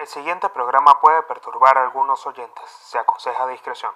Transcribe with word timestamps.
El 0.00 0.06
siguiente 0.06 0.48
programa 0.48 0.98
puede 0.98 1.22
perturbar 1.24 1.76
a 1.76 1.84
algunos 1.84 2.26
oyentes. 2.26 2.64
Se 2.84 2.96
aconseja 2.96 3.46
discreción. 3.48 3.92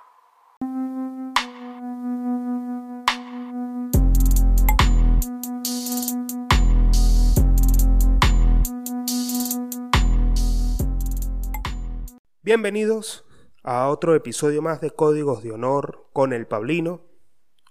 Bienvenidos 12.43 13.25
a 13.63 13.89
otro 13.89 14.15
episodio 14.15 14.61
más 14.61 14.83
de 14.83 14.91
Códigos 14.91 15.43
de 15.43 15.53
Honor 15.53 16.05
con 16.13 16.35
el 16.35 16.47
Pablino. 16.47 17.01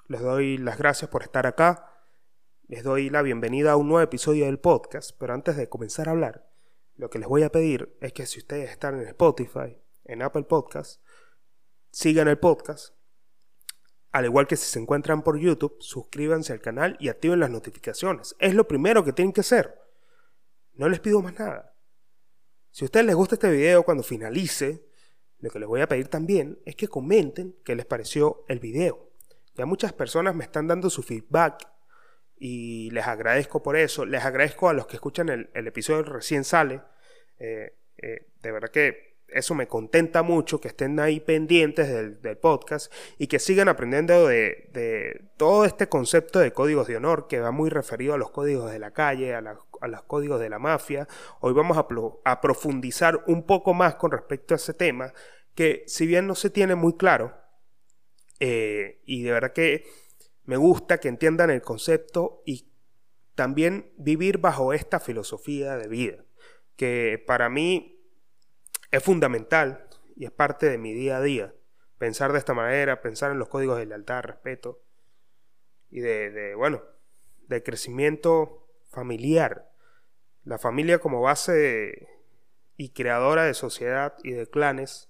Les 0.07 0.21
doy 0.21 0.57
las 0.57 0.79
gracias 0.79 1.11
por 1.11 1.21
estar 1.21 1.45
acá. 1.45 2.01
Les 2.67 2.83
doy 2.83 3.11
la 3.11 3.21
bienvenida 3.21 3.73
a 3.73 3.75
un 3.75 3.89
nuevo 3.89 4.01
episodio 4.01 4.45
del 4.45 4.57
podcast, 4.57 5.11
pero 5.19 5.35
antes 5.35 5.55
de 5.55 5.69
comenzar 5.69 6.07
a 6.07 6.13
hablar, 6.13 6.52
lo 6.95 7.09
que 7.09 7.19
les 7.19 7.27
voy 7.27 7.43
a 7.43 7.51
pedir 7.51 7.95
es 8.01 8.13
que 8.13 8.25
si 8.25 8.39
ustedes 8.39 8.69
están 8.69 8.99
en 8.99 9.07
Spotify, 9.07 9.77
en 10.05 10.21
Apple 10.21 10.43
Podcasts, 10.43 11.01
sigan 11.91 12.27
el 12.27 12.39
podcast. 12.39 12.95
Al 14.11 14.25
igual 14.25 14.45
que 14.45 14.57
si 14.57 14.65
se 14.65 14.79
encuentran 14.79 15.23
por 15.23 15.39
YouTube, 15.39 15.77
suscríbanse 15.79 16.53
al 16.53 16.61
canal 16.61 16.97
y 16.99 17.09
activen 17.09 17.39
las 17.39 17.49
notificaciones. 17.49 18.35
Es 18.39 18.53
lo 18.53 18.67
primero 18.67 19.03
que 19.03 19.13
tienen 19.13 19.33
que 19.33 19.41
hacer. 19.41 19.79
No 20.73 20.87
les 20.87 20.99
pido 20.99 21.21
más 21.21 21.37
nada. 21.39 21.75
Si 22.69 22.83
a 22.83 22.85
ustedes 22.85 23.05
les 23.05 23.15
gusta 23.15 23.35
este 23.35 23.49
video 23.49 23.83
cuando 23.83 24.03
finalice, 24.03 24.85
lo 25.39 25.49
que 25.49 25.59
les 25.59 25.67
voy 25.67 25.81
a 25.81 25.87
pedir 25.87 26.07
también 26.07 26.59
es 26.65 26.75
que 26.75 26.87
comenten 26.87 27.55
qué 27.63 27.75
les 27.75 27.85
pareció 27.85 28.45
el 28.47 28.59
video. 28.59 29.11
Ya 29.55 29.65
muchas 29.65 29.93
personas 29.93 30.35
me 30.35 30.43
están 30.43 30.67
dando 30.67 30.89
su 30.89 31.03
feedback 31.03 31.72
y 32.45 32.89
les 32.91 33.07
agradezco 33.07 33.63
por 33.63 33.77
eso. 33.77 34.03
Les 34.03 34.25
agradezco 34.25 34.67
a 34.67 34.73
los 34.73 34.85
que 34.85 34.97
escuchan 34.97 35.29
el, 35.29 35.67
episodio 35.67 36.03
recién 36.03 36.43
sale. 36.43 36.81
Eh, 37.39 37.73
eh, 37.97 38.27
de 38.41 38.51
verdad 38.51 38.67
que 38.67 39.15
eso 39.29 39.55
me 39.55 39.65
contenta 39.65 40.23
mucho, 40.23 40.59
que 40.59 40.67
estén 40.67 40.99
ahí 40.99 41.21
pendientes 41.21 41.87
del, 41.87 42.37
podcast 42.37 42.91
y 43.17 43.27
que 43.27 43.39
sigan 43.39 43.69
aprendiendo 43.69 44.27
de, 44.27 45.21
todo 45.37 45.63
este 45.63 45.87
concepto 45.87 46.39
de 46.39 46.51
códigos 46.51 46.85
de 46.87 46.97
honor 46.97 47.29
que 47.29 47.39
va 47.39 47.51
muy 47.51 47.69
referido 47.69 48.13
a 48.13 48.17
los 48.17 48.29
códigos 48.29 48.69
de 48.69 48.79
la 48.79 48.91
calle, 48.91 49.33
a, 49.33 49.39
los 49.39 50.03
códigos 50.03 50.41
de 50.41 50.49
la 50.49 50.59
mafia. 50.59 51.07
Hoy 51.39 51.53
vamos 51.53 51.77
a, 51.77 51.87
a 52.29 52.41
profundizar 52.41 53.23
un 53.25 53.45
poco 53.45 53.73
más 53.73 53.95
con 53.95 54.11
respecto 54.11 54.53
a 54.53 54.57
ese 54.57 54.73
tema 54.73 55.13
que 55.55 55.85
si 55.87 56.05
bien 56.05 56.27
no 56.27 56.35
se 56.35 56.49
tiene 56.49 56.75
muy 56.75 56.97
claro, 56.97 57.33
eh, 58.45 58.99
y 59.05 59.23
de 59.23 59.31
verdad 59.31 59.53
que 59.53 59.85
me 60.45 60.57
gusta 60.57 60.99
que 60.99 61.07
entiendan 61.07 61.49
el 61.49 61.61
concepto 61.61 62.41
y 62.45 62.69
también 63.35 63.91
vivir 63.97 64.37
bajo 64.37 64.73
esta 64.73 64.99
filosofía 64.99 65.77
de 65.77 65.87
vida, 65.87 66.25
que 66.75 67.23
para 67.25 67.49
mí 67.49 68.01
es 68.91 69.03
fundamental 69.03 69.87
y 70.15 70.25
es 70.25 70.31
parte 70.31 70.69
de 70.69 70.77
mi 70.77 70.93
día 70.93 71.17
a 71.17 71.21
día. 71.21 71.53
Pensar 71.97 72.33
de 72.33 72.39
esta 72.39 72.53
manera, 72.53 73.01
pensar 73.01 73.31
en 73.31 73.39
los 73.39 73.47
códigos 73.47 73.77
de 73.77 73.85
lealtad, 73.85 74.23
respeto 74.23 74.83
y 75.89 76.01
de, 76.01 76.53
bueno, 76.55 76.83
de 77.47 77.63
crecimiento 77.63 78.67
familiar. 78.89 79.71
La 80.43 80.57
familia 80.57 80.99
como 80.99 81.21
base 81.21 82.07
y 82.77 82.89
creadora 82.89 83.45
de 83.45 83.53
sociedad 83.53 84.15
y 84.23 84.31
de 84.31 84.47
clanes. 84.47 85.09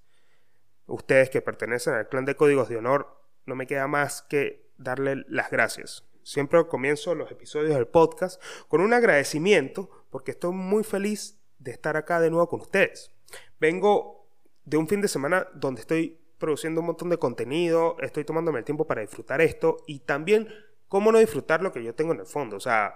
Ustedes 0.86 1.30
que 1.30 1.42
pertenecen 1.42 1.94
al 1.96 2.10
clan 2.10 2.26
de 2.26 2.36
códigos 2.36 2.70
de 2.70 2.78
honor, 2.78 3.22
no 3.46 3.56
me 3.56 3.66
queda 3.66 3.88
más 3.88 4.22
que 4.22 4.63
darle 4.78 5.24
las 5.28 5.50
gracias. 5.52 6.06
Siempre 6.24 6.66
comienzo 6.68 7.16
los 7.16 7.32
episodios 7.32 7.76
del 7.76 7.88
podcast 7.88 8.42
con 8.68 8.82
un 8.82 8.94
agradecimiento 8.94 9.90
porque 10.10 10.32
estoy 10.32 10.54
muy 10.54 10.84
feliz 10.84 11.40
de 11.60 11.72
estar 11.72 11.98
acá 11.98 12.20
de 12.20 12.30
nuevo 12.30 12.48
con 12.48 12.62
ustedes. 12.62 13.12
Vengo 13.60 14.30
de 14.66 14.78
un 14.78 14.88
fin 14.88 15.02
de 15.02 15.08
semana 15.08 15.48
donde 15.54 15.82
estoy 15.82 16.20
produciendo 16.38 16.82
un 16.82 16.88
montón 16.88 17.10
de 17.10 17.18
contenido, 17.18 17.98
estoy 18.02 18.26
tomándome 18.26 18.60
el 18.60 18.66
tiempo 18.66 18.86
para 18.86 19.02
disfrutar 19.02 19.42
esto 19.42 19.78
y 19.88 20.00
también 20.00 20.48
cómo 20.88 21.12
no 21.12 21.20
disfrutar 21.20 21.62
lo 21.62 21.72
que 21.72 21.84
yo 21.84 21.96
tengo 21.96 22.14
en 22.14 22.20
el 22.20 22.26
fondo. 22.26 22.58
O 22.58 22.60
sea, 22.60 22.96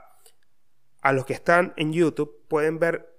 a 1.02 1.14
los 1.14 1.26
que 1.26 1.34
están 1.34 1.74
en 1.78 1.94
YouTube 1.94 2.46
pueden 2.48 2.80
ver 2.80 3.14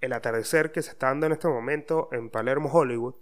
el 0.00 0.12
atardecer 0.12 0.72
que 0.72 0.82
se 0.82 0.90
está 0.90 1.08
dando 1.08 1.26
en 1.26 1.32
este 1.32 1.48
momento 1.48 2.08
en 2.12 2.30
Palermo, 2.30 2.70
Hollywood 2.72 3.16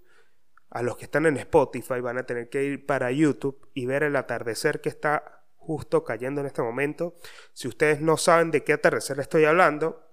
a 0.71 0.83
los 0.83 0.97
que 0.97 1.05
están 1.05 1.27
en 1.27 1.37
Spotify 1.39 2.01
van 2.01 2.19
a 2.19 2.27
tener 2.27 2.49
que 2.49 2.65
ir 2.65 2.87
para 2.87 3.11
YouTube 3.11 3.69
y 3.75 3.87
ver 3.87 4.03
el 4.03 4.17
atardecer 4.17 4.81
que 4.81 4.89
está 4.89 5.45
justo 5.57 6.05
cayendo 6.05 6.41
en 6.41 6.47
este 6.47 6.63
momento. 6.63 7.15
Si 7.53 7.69
ustedes 7.69 8.01
no 8.01 8.17
saben 8.17 8.51
de 8.51 8.65
qué 8.65 8.75
atardecer 8.75 9.19
estoy 9.21 9.45
hablando, 9.45 10.09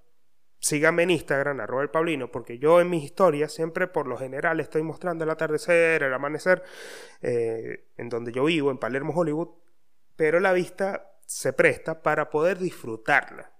síganme 0.59 1.03
en 1.03 1.11
Instagram, 1.11 1.59
arroba 1.59 1.83
el 1.83 1.89
Pablino, 1.89 2.31
porque 2.31 2.57
yo 2.57 2.81
en 2.81 2.89
mis 2.89 3.03
historias 3.03 3.53
siempre 3.53 3.87
por 3.87 4.07
lo 4.07 4.17
general 4.17 4.59
estoy 4.59 4.83
mostrando 4.83 5.23
el 5.23 5.29
atardecer, 5.29 6.03
el 6.03 6.13
amanecer, 6.13 6.63
eh, 7.21 7.87
en 7.97 8.09
donde 8.09 8.31
yo 8.31 8.45
vivo, 8.45 8.71
en 8.71 8.77
Palermo, 8.77 9.13
Hollywood, 9.13 9.49
pero 10.15 10.39
la 10.39 10.53
vista 10.53 11.11
se 11.25 11.53
presta 11.53 12.01
para 12.01 12.29
poder 12.29 12.59
disfrutarla. 12.59 13.51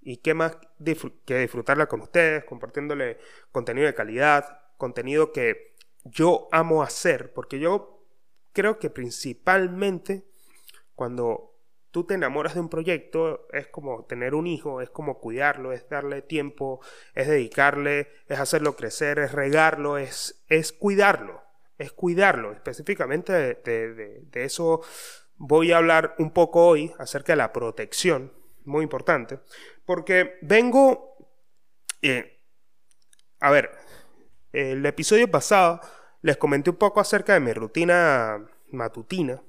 ¿Y 0.00 0.18
qué 0.18 0.34
más 0.34 0.56
que 1.26 1.38
disfrutarla 1.38 1.86
con 1.86 2.00
ustedes, 2.00 2.44
compartiéndole 2.44 3.18
contenido 3.52 3.86
de 3.86 3.94
calidad, 3.94 4.60
contenido 4.78 5.30
que 5.32 5.69
yo 6.04 6.48
amo 6.52 6.82
hacer, 6.82 7.32
porque 7.32 7.58
yo 7.58 8.06
creo 8.52 8.78
que 8.78 8.90
principalmente 8.90 10.24
cuando 10.94 11.50
tú 11.90 12.04
te 12.04 12.14
enamoras 12.14 12.54
de 12.54 12.60
un 12.60 12.68
proyecto 12.68 13.48
es 13.52 13.66
como 13.68 14.04
tener 14.04 14.34
un 14.34 14.46
hijo, 14.46 14.80
es 14.80 14.90
como 14.90 15.18
cuidarlo, 15.18 15.72
es 15.72 15.88
darle 15.88 16.22
tiempo, 16.22 16.80
es 17.14 17.28
dedicarle, 17.28 18.10
es 18.28 18.38
hacerlo 18.38 18.76
crecer, 18.76 19.18
es 19.18 19.32
regarlo, 19.32 19.98
es, 19.98 20.44
es 20.48 20.72
cuidarlo, 20.72 21.42
es 21.78 21.92
cuidarlo. 21.92 22.52
Específicamente 22.52 23.32
de, 23.32 24.28
eso 24.34 24.82
voy 25.36 25.72
a 25.72 25.78
hablar 25.78 26.14
un 26.18 26.32
poco 26.32 26.66
hoy 26.66 26.92
acerca 26.98 27.32
de 27.32 27.38
la 27.38 27.52
protección, 27.52 28.32
muy 28.64 28.82
importante, 28.82 29.40
porque 29.84 30.38
vengo... 30.42 31.16
Eh, 32.02 32.36
a 33.40 33.50
ver, 33.50 33.70
el 34.52 34.84
episodio 34.86 35.30
pasado 35.30 35.80
les 36.22 36.36
comenté 36.36 36.70
un 36.70 36.76
poco 36.76 37.00
acerca 37.00 37.34
de 37.34 37.40
mi 37.40 37.52
rutina 37.52 38.44
matutina. 38.72 39.42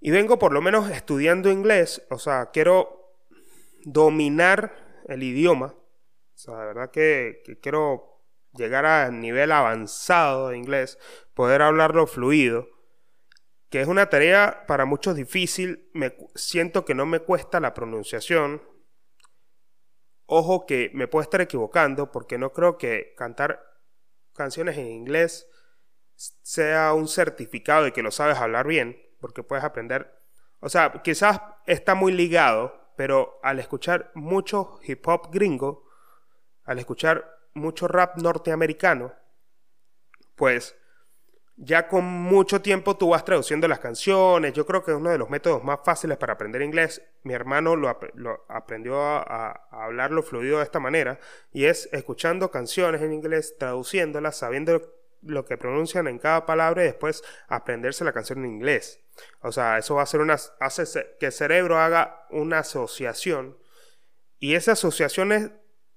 Y 0.00 0.10
vengo 0.10 0.38
por 0.38 0.52
lo 0.52 0.60
menos 0.60 0.90
estudiando 0.90 1.50
inglés, 1.50 2.02
o 2.10 2.18
sea, 2.18 2.50
quiero 2.52 3.14
dominar 3.84 5.02
el 5.08 5.22
idioma. 5.22 5.66
O 5.66 6.36
sea, 6.36 6.58
de 6.58 6.66
verdad 6.66 6.90
que, 6.90 7.42
quiero 7.62 8.20
llegar 8.52 8.86
a 8.86 9.10
nivel 9.10 9.50
avanzado 9.50 10.50
de 10.50 10.58
inglés, 10.58 10.98
poder 11.32 11.62
hablarlo 11.62 12.06
fluido, 12.06 12.68
que 13.70 13.80
es 13.80 13.88
una 13.88 14.10
tarea 14.10 14.64
para 14.68 14.84
muchos 14.84 15.16
difícil, 15.16 15.88
me 15.94 16.14
siento 16.34 16.84
que 16.84 16.94
no 16.94 17.06
me 17.06 17.20
cuesta 17.20 17.58
la 17.58 17.74
pronunciación, 17.74 18.62
Ojo 20.26 20.66
que 20.66 20.90
me 20.94 21.08
puedo 21.08 21.22
estar 21.22 21.40
equivocando 21.40 22.10
porque 22.10 22.38
no 22.38 22.52
creo 22.52 22.78
que 22.78 23.14
cantar 23.16 23.60
canciones 24.32 24.78
en 24.78 24.86
inglés 24.86 25.46
sea 26.16 26.94
un 26.94 27.08
certificado 27.08 27.84
de 27.84 27.92
que 27.92 28.02
lo 28.02 28.10
sabes 28.10 28.38
hablar 28.38 28.66
bien, 28.66 29.00
porque 29.20 29.42
puedes 29.42 29.64
aprender. 29.64 30.14
O 30.60 30.68
sea, 30.68 31.02
quizás 31.02 31.40
está 31.66 31.94
muy 31.94 32.12
ligado, 32.12 32.92
pero 32.96 33.38
al 33.42 33.58
escuchar 33.58 34.10
mucho 34.14 34.78
hip 34.82 35.06
hop 35.06 35.30
gringo, 35.30 35.86
al 36.64 36.78
escuchar 36.78 37.30
mucho 37.52 37.88
rap 37.88 38.16
norteamericano, 38.16 39.12
pues 40.34 40.76
ya 41.56 41.86
con 41.86 42.04
mucho 42.04 42.60
tiempo 42.62 42.96
tú 42.96 43.10
vas 43.10 43.24
traduciendo 43.24 43.68
las 43.68 43.78
canciones. 43.78 44.52
Yo 44.54 44.66
creo 44.66 44.82
que 44.82 44.90
es 44.90 44.96
uno 44.96 45.10
de 45.10 45.18
los 45.18 45.30
métodos 45.30 45.62
más 45.62 45.80
fáciles 45.84 46.18
para 46.18 46.32
aprender 46.32 46.62
inglés. 46.62 47.02
Mi 47.22 47.32
hermano 47.32 47.76
lo, 47.76 47.88
aprendió 48.48 49.00
a, 49.00 49.68
hablarlo 49.70 50.22
fluido 50.22 50.58
de 50.58 50.64
esta 50.64 50.80
manera. 50.80 51.20
Y 51.52 51.66
es 51.66 51.88
escuchando 51.92 52.50
canciones 52.50 53.02
en 53.02 53.12
inglés, 53.12 53.54
traduciéndolas, 53.58 54.36
sabiendo 54.36 54.82
lo 55.22 55.44
que 55.44 55.56
pronuncian 55.56 56.08
en 56.08 56.18
cada 56.18 56.44
palabra 56.44 56.82
y 56.82 56.86
después 56.86 57.22
aprenderse 57.48 58.04
la 58.04 58.12
canción 58.12 58.40
en 58.40 58.50
inglés. 58.50 59.00
O 59.40 59.52
sea, 59.52 59.78
eso 59.78 59.94
va 59.94 60.00
a 60.00 60.04
hacer 60.04 60.20
una, 60.20 60.36
hace 60.60 60.84
que 61.20 61.26
el 61.26 61.32
cerebro 61.32 61.78
haga 61.78 62.26
una 62.30 62.58
asociación. 62.58 63.56
Y 64.40 64.56
esa 64.56 64.72
asociación 64.72 65.30
es 65.30 65.50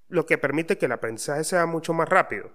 lo 0.06 0.24
que 0.24 0.38
permite 0.38 0.78
que 0.78 0.86
el 0.86 0.92
aprendizaje 0.92 1.42
sea 1.42 1.66
mucho 1.66 1.92
más 1.92 2.08
rápido. 2.08 2.52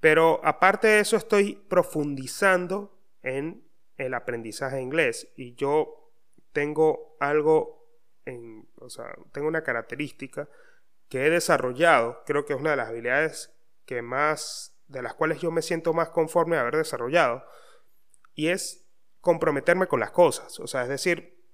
Pero 0.00 0.40
aparte 0.42 0.88
de 0.88 1.00
eso 1.00 1.16
estoy 1.16 1.54
profundizando 1.68 2.98
en 3.22 3.64
el 3.98 4.14
aprendizaje 4.14 4.76
de 4.76 4.82
inglés. 4.82 5.28
Y 5.36 5.54
yo 5.54 6.10
tengo 6.52 7.16
algo, 7.20 7.86
en, 8.24 8.68
o 8.76 8.88
sea, 8.88 9.14
tengo 9.32 9.46
una 9.46 9.62
característica 9.62 10.48
que 11.08 11.26
he 11.26 11.30
desarrollado, 11.30 12.22
creo 12.24 12.44
que 12.44 12.54
es 12.54 12.60
una 12.60 12.70
de 12.70 12.76
las 12.76 12.88
habilidades 12.88 13.52
que 13.84 14.00
más, 14.00 14.74
de 14.86 15.02
las 15.02 15.14
cuales 15.14 15.40
yo 15.40 15.50
me 15.50 15.62
siento 15.62 15.92
más 15.92 16.10
conforme 16.10 16.56
a 16.56 16.60
haber 16.60 16.76
desarrollado, 16.76 17.44
y 18.34 18.48
es 18.48 18.86
comprometerme 19.20 19.86
con 19.86 20.00
las 20.00 20.12
cosas. 20.12 20.58
O 20.60 20.66
sea, 20.66 20.82
es 20.82 20.88
decir, 20.88 21.44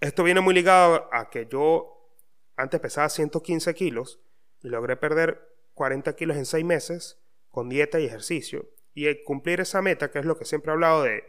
esto 0.00 0.24
viene 0.24 0.40
muy 0.40 0.54
ligado 0.54 1.08
a 1.12 1.30
que 1.30 1.46
yo 1.46 2.10
antes 2.56 2.80
pesaba 2.80 3.08
115 3.08 3.74
kilos 3.74 4.20
y 4.62 4.68
logré 4.68 4.96
perder 4.96 5.56
40 5.74 6.14
kilos 6.16 6.36
en 6.36 6.46
6 6.46 6.64
meses 6.64 7.23
con 7.54 7.68
dieta 7.68 8.00
y 8.00 8.06
ejercicio. 8.06 8.68
Y 8.94 9.22
cumplir 9.22 9.60
esa 9.60 9.80
meta, 9.80 10.10
que 10.10 10.18
es 10.18 10.24
lo 10.24 10.36
que 10.36 10.44
siempre 10.44 10.70
he 10.70 10.74
hablado 10.74 11.04
de 11.04 11.24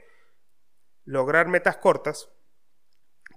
lograr 1.04 1.48
metas 1.48 1.77
cortas, 1.77 2.31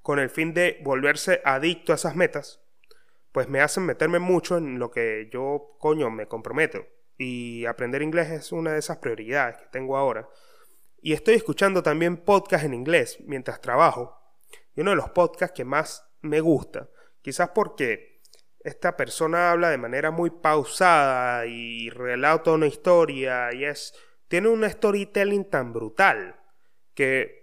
con 0.03 0.19
el 0.19 0.31
fin 0.31 0.55
de 0.55 0.81
volverse 0.83 1.43
adicto 1.45 1.93
a 1.93 1.97
esas 1.97 2.17
metas, 2.17 2.63
pues 3.33 3.49
me 3.49 3.61
hacen 3.61 3.85
meterme 3.85 4.19
mucho 4.19 4.57
en 4.57 4.79
lo 4.79 4.91
que 4.91 5.29
yo, 5.31 5.77
coño, 5.79 6.11
me 6.11 6.27
comprometo. 6.27 6.87
Y 7.19 7.67
aprender 7.67 8.01
inglés 8.01 8.31
es 8.31 8.53
una 8.53 8.73
de 8.73 8.79
esas 8.79 8.99
prioridades 8.99 9.59
que 9.59 9.67
tengo 9.67 9.97
ahora. 9.97 10.27
Y 11.03 11.13
estoy 11.13 11.35
escuchando 11.35 11.83
también 11.83 12.17
podcasts 12.17 12.65
en 12.65 12.75
inglés 12.75 13.19
mientras 13.27 13.61
trabajo. 13.61 14.19
Y 14.75 14.81
uno 14.81 14.91
de 14.91 14.97
los 14.97 15.11
podcasts 15.11 15.55
que 15.55 15.65
más 15.65 16.09
me 16.23 16.41
gusta, 16.41 16.89
quizás 17.21 17.51
porque 17.51 18.18
esta 18.61 18.97
persona 18.97 19.51
habla 19.51 19.71
de 19.71 19.79
manera 19.79 20.11
muy 20.11 20.31
pausada 20.31 21.47
y 21.47 21.91
relata 21.91 22.53
una 22.53 22.67
historia 22.67 23.53
y 23.53 23.65
es 23.65 23.95
tiene 24.29 24.49
un 24.49 24.69
storytelling 24.69 25.49
tan 25.49 25.73
brutal 25.73 26.37
que 26.95 27.39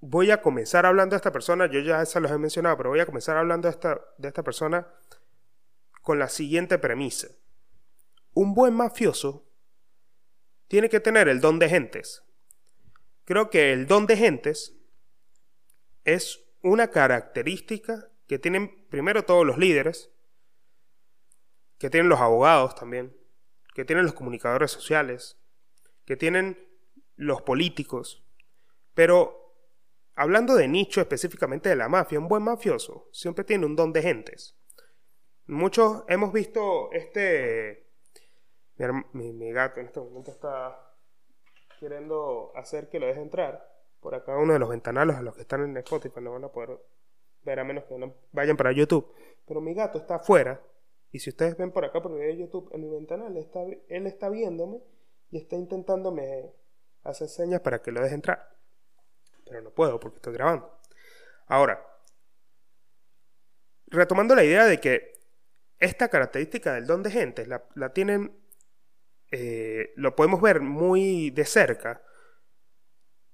voy 0.00 0.30
a 0.30 0.40
comenzar 0.40 0.86
hablando 0.86 1.14
de 1.14 1.18
esta 1.18 1.32
persona, 1.32 1.66
yo 1.66 1.80
ya 1.80 2.04
se 2.06 2.20
los 2.20 2.30
he 2.30 2.38
mencionado, 2.38 2.76
pero 2.76 2.90
voy 2.90 3.00
a 3.00 3.06
comenzar 3.06 3.36
hablando 3.36 3.68
de 3.68 3.72
esta, 3.72 4.00
de 4.16 4.28
esta 4.28 4.42
persona 4.42 4.88
con 6.00 6.18
la 6.18 6.28
siguiente 6.28 6.78
premisa. 6.78 7.28
Un 8.32 8.54
buen 8.54 8.72
mafioso 8.72 9.46
tiene 10.68 10.88
que 10.88 11.00
tener 11.00 11.28
el 11.28 11.40
don 11.40 11.58
de 11.58 11.68
gentes. 11.68 12.22
Creo 13.26 13.50
que 13.50 13.72
el 13.72 13.86
don 13.86 14.06
de 14.06 14.16
gentes 14.16 14.74
es 16.04 16.40
una 16.62 16.88
característica 16.88 18.08
que 18.26 18.38
tienen 18.38 18.79
primero 18.90 19.24
todos 19.24 19.46
los 19.46 19.56
líderes, 19.56 20.10
que 21.78 21.88
tienen 21.88 22.10
los 22.10 22.20
abogados 22.20 22.74
también, 22.74 23.16
que 23.74 23.84
tienen 23.84 24.04
los 24.04 24.14
comunicadores 24.14 24.70
sociales, 24.70 25.38
que 26.04 26.16
tienen 26.16 26.68
los 27.16 27.40
políticos, 27.42 28.22
pero 28.94 29.54
hablando 30.14 30.54
de 30.54 30.68
nicho 30.68 31.00
específicamente 31.00 31.70
de 31.70 31.76
la 31.76 31.88
mafia, 31.88 32.18
un 32.18 32.28
buen 32.28 32.42
mafioso 32.42 33.08
siempre 33.12 33.44
tiene 33.44 33.64
un 33.64 33.76
don 33.76 33.92
de 33.92 34.02
gentes. 34.02 34.56
Muchos 35.46 36.04
hemos 36.08 36.32
visto 36.32 36.92
este... 36.92 37.88
Mi, 39.12 39.52
gato 39.52 39.80
en 39.80 39.86
este 39.86 40.00
momento 40.00 40.30
está 40.30 40.94
queriendo 41.78 42.52
hacer 42.56 42.88
que 42.88 42.98
lo 42.98 43.06
deje 43.06 43.20
entrar 43.20 43.70
por 44.00 44.14
acá 44.14 44.36
uno 44.38 44.54
de 44.54 44.58
los 44.58 44.70
ventanales 44.70 45.16
a 45.16 45.22
los 45.22 45.34
que 45.34 45.42
están 45.42 45.62
en 45.62 45.76
Spotify 45.76 46.20
no 46.22 46.32
van 46.32 46.44
a 46.44 46.48
poder 46.48 46.78
ver 47.44 47.60
a 47.60 47.64
menos 47.64 47.84
que 47.84 47.96
no 47.96 48.14
vayan 48.32 48.56
para 48.56 48.72
YouTube. 48.72 49.12
Pero 49.46 49.60
mi 49.60 49.74
gato 49.74 49.98
está 49.98 50.16
afuera 50.16 50.60
y 51.12 51.18
si 51.18 51.30
ustedes 51.30 51.56
ven 51.56 51.72
por 51.72 51.84
acá 51.84 52.00
por 52.00 52.20
el 52.20 52.38
YouTube 52.38 52.70
en 52.72 52.82
mi 52.82 52.88
ventanal, 52.88 53.36
está, 53.36 53.60
él 53.62 54.06
está 54.06 54.28
viéndome 54.28 54.80
y 55.30 55.38
está 55.38 55.56
intentándome 55.56 56.52
hacer 57.02 57.28
señas 57.28 57.60
para 57.60 57.82
que 57.82 57.92
lo 57.92 58.00
deje 58.00 58.14
entrar. 58.14 58.56
Pero 59.44 59.62
no 59.62 59.70
puedo 59.70 59.98
porque 59.98 60.16
estoy 60.16 60.34
grabando. 60.34 60.78
Ahora, 61.46 61.84
retomando 63.88 64.34
la 64.34 64.44
idea 64.44 64.66
de 64.66 64.78
que 64.78 65.18
esta 65.78 66.08
característica 66.08 66.74
del 66.74 66.86
don 66.86 67.02
de 67.02 67.10
gente 67.10 67.46
la, 67.46 67.92
tienen, 67.92 68.36
eh, 69.32 69.92
lo 69.96 70.14
podemos 70.14 70.40
ver 70.40 70.60
muy 70.60 71.30
de 71.30 71.44
cerca 71.44 72.02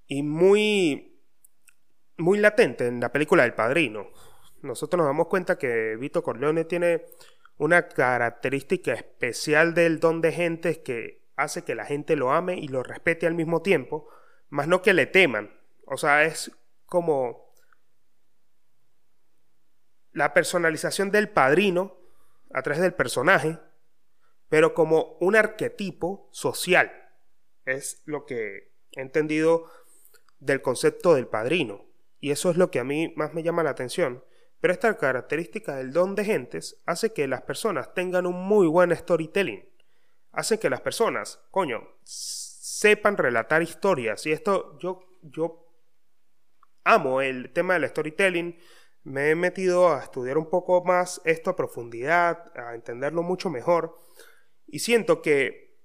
y 0.06 0.22
muy, 0.22 1.15
muy 2.18 2.38
latente 2.38 2.86
en 2.86 3.00
la 3.00 3.12
película 3.12 3.44
El 3.44 3.54
Padrino. 3.54 4.10
Nosotros 4.62 4.98
nos 4.98 5.06
damos 5.06 5.28
cuenta 5.28 5.58
que 5.58 5.96
Vito 5.96 6.22
Corleone 6.22 6.64
tiene 6.64 7.04
una 7.58 7.88
característica 7.88 8.92
especial 8.92 9.74
del 9.74 10.00
don 10.00 10.20
de 10.20 10.32
gente 10.32 10.82
que 10.82 11.26
hace 11.36 11.64
que 11.64 11.74
la 11.74 11.84
gente 11.84 12.16
lo 12.16 12.32
ame 12.32 12.56
y 12.56 12.68
lo 12.68 12.82
respete 12.82 13.26
al 13.26 13.34
mismo 13.34 13.62
tiempo, 13.62 14.08
más 14.48 14.68
no 14.68 14.82
que 14.82 14.94
le 14.94 15.06
teman. 15.06 15.54
O 15.86 15.96
sea, 15.96 16.24
es 16.24 16.50
como 16.86 17.54
la 20.12 20.32
personalización 20.32 21.10
del 21.10 21.28
padrino 21.28 21.98
a 22.52 22.62
través 22.62 22.80
del 22.80 22.94
personaje, 22.94 23.58
pero 24.48 24.72
como 24.74 25.16
un 25.20 25.36
arquetipo 25.36 26.28
social. 26.32 26.90
Es 27.64 28.02
lo 28.06 28.24
que 28.24 28.72
he 28.92 29.00
entendido 29.02 29.70
del 30.38 30.62
concepto 30.62 31.14
del 31.14 31.26
padrino. 31.26 31.85
Y 32.20 32.30
eso 32.30 32.50
es 32.50 32.56
lo 32.56 32.70
que 32.70 32.78
a 32.78 32.84
mí 32.84 33.12
más 33.16 33.34
me 33.34 33.42
llama 33.42 33.62
la 33.62 33.70
atención. 33.70 34.24
Pero 34.60 34.72
esta 34.72 34.96
característica 34.96 35.76
del 35.76 35.92
don 35.92 36.14
de 36.14 36.24
gentes 36.24 36.80
hace 36.86 37.12
que 37.12 37.28
las 37.28 37.42
personas 37.42 37.92
tengan 37.94 38.26
un 38.26 38.36
muy 38.46 38.66
buen 38.66 38.94
storytelling. 38.94 39.68
Hace 40.32 40.58
que 40.58 40.70
las 40.70 40.80
personas, 40.80 41.40
coño, 41.50 41.88
sepan 42.04 43.16
relatar 43.16 43.62
historias. 43.62 44.26
Y 44.26 44.32
esto 44.32 44.78
yo, 44.78 45.00
yo 45.22 45.66
amo 46.84 47.20
el 47.20 47.52
tema 47.52 47.74
del 47.74 47.88
storytelling. 47.88 48.58
Me 49.04 49.30
he 49.30 49.34
metido 49.34 49.92
a 49.92 50.02
estudiar 50.02 50.36
un 50.38 50.50
poco 50.50 50.84
más 50.84 51.20
esto 51.24 51.50
a 51.50 51.56
profundidad, 51.56 52.52
a 52.58 52.74
entenderlo 52.74 53.22
mucho 53.22 53.50
mejor. 53.50 53.98
Y 54.66 54.80
siento 54.80 55.22
que 55.22 55.78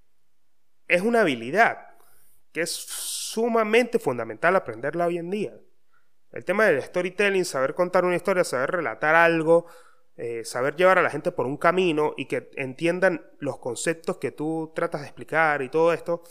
es 0.88 1.02
una 1.02 1.22
habilidad 1.22 1.92
que 2.52 2.62
es 2.62 2.72
sumamente 2.72 4.00
fundamental 4.00 4.56
aprenderla 4.56 5.08
hoy 5.08 5.18
en 5.18 5.30
día. 5.30 5.58
El 6.32 6.46
tema 6.46 6.66
del 6.66 6.82
storytelling, 6.82 7.46
saber 7.46 7.74
contar 7.74 8.06
una 8.06 8.16
historia, 8.16 8.44
saber 8.44 8.72
relatar 8.72 9.16
algo, 9.16 9.68
eh, 10.16 10.46
saber 10.46 10.76
llevar 10.76 10.98
a 10.98 11.02
la 11.02 11.10
gente 11.10 11.32
por 11.32 11.46
un 11.46 11.58
camino 11.58 12.14
y 12.16 12.26
que 12.26 12.50
entiendan 12.56 13.26
los 13.40 13.58
conceptos 13.60 14.18
que 14.18 14.32
tú 14.32 14.72
tratas 14.76 15.02
de 15.02 15.08
explicar 15.08 15.62
y 15.62 15.70
todo 15.70 15.94
esto, 15.94 16.24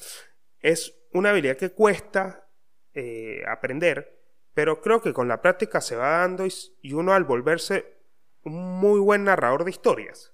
es 0.60 0.94
una 1.12 1.30
habilidad 1.30 1.56
que 1.56 1.70
cuesta 1.70 2.48
eh, 2.94 3.42
aprender, 3.48 4.20
pero 4.54 4.80
creo 4.80 5.00
que 5.00 5.12
con 5.12 5.28
la 5.28 5.42
práctica 5.42 5.80
se 5.80 5.96
va 5.96 6.18
dando 6.18 6.46
y, 6.46 6.92
uno 6.92 7.14
al 7.14 7.24
volverse 7.24 7.98
un 8.42 8.78
muy 8.78 9.00
buen 9.00 9.24
narrador 9.24 9.64
de 9.64 9.70
historias, 9.70 10.32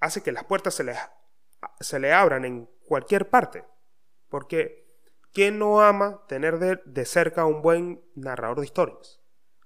hace 0.00 0.22
que 0.22 0.32
las 0.32 0.44
puertas 0.44 0.74
se 0.74 0.84
le, 0.84 0.94
se 1.80 1.98
le 1.98 2.12
abran 2.12 2.44
en 2.44 2.68
cualquier 2.86 3.28
parte. 3.30 3.64
Porque 4.28 4.83
¿Quién 5.34 5.58
no 5.58 5.80
ama 5.80 6.24
tener 6.28 6.60
de, 6.60 7.04
cerca 7.04 7.42
a 7.42 7.46
un 7.46 7.60
buen 7.60 8.04
narrador 8.14 8.60
de 8.60 8.66
historias? 8.66 9.20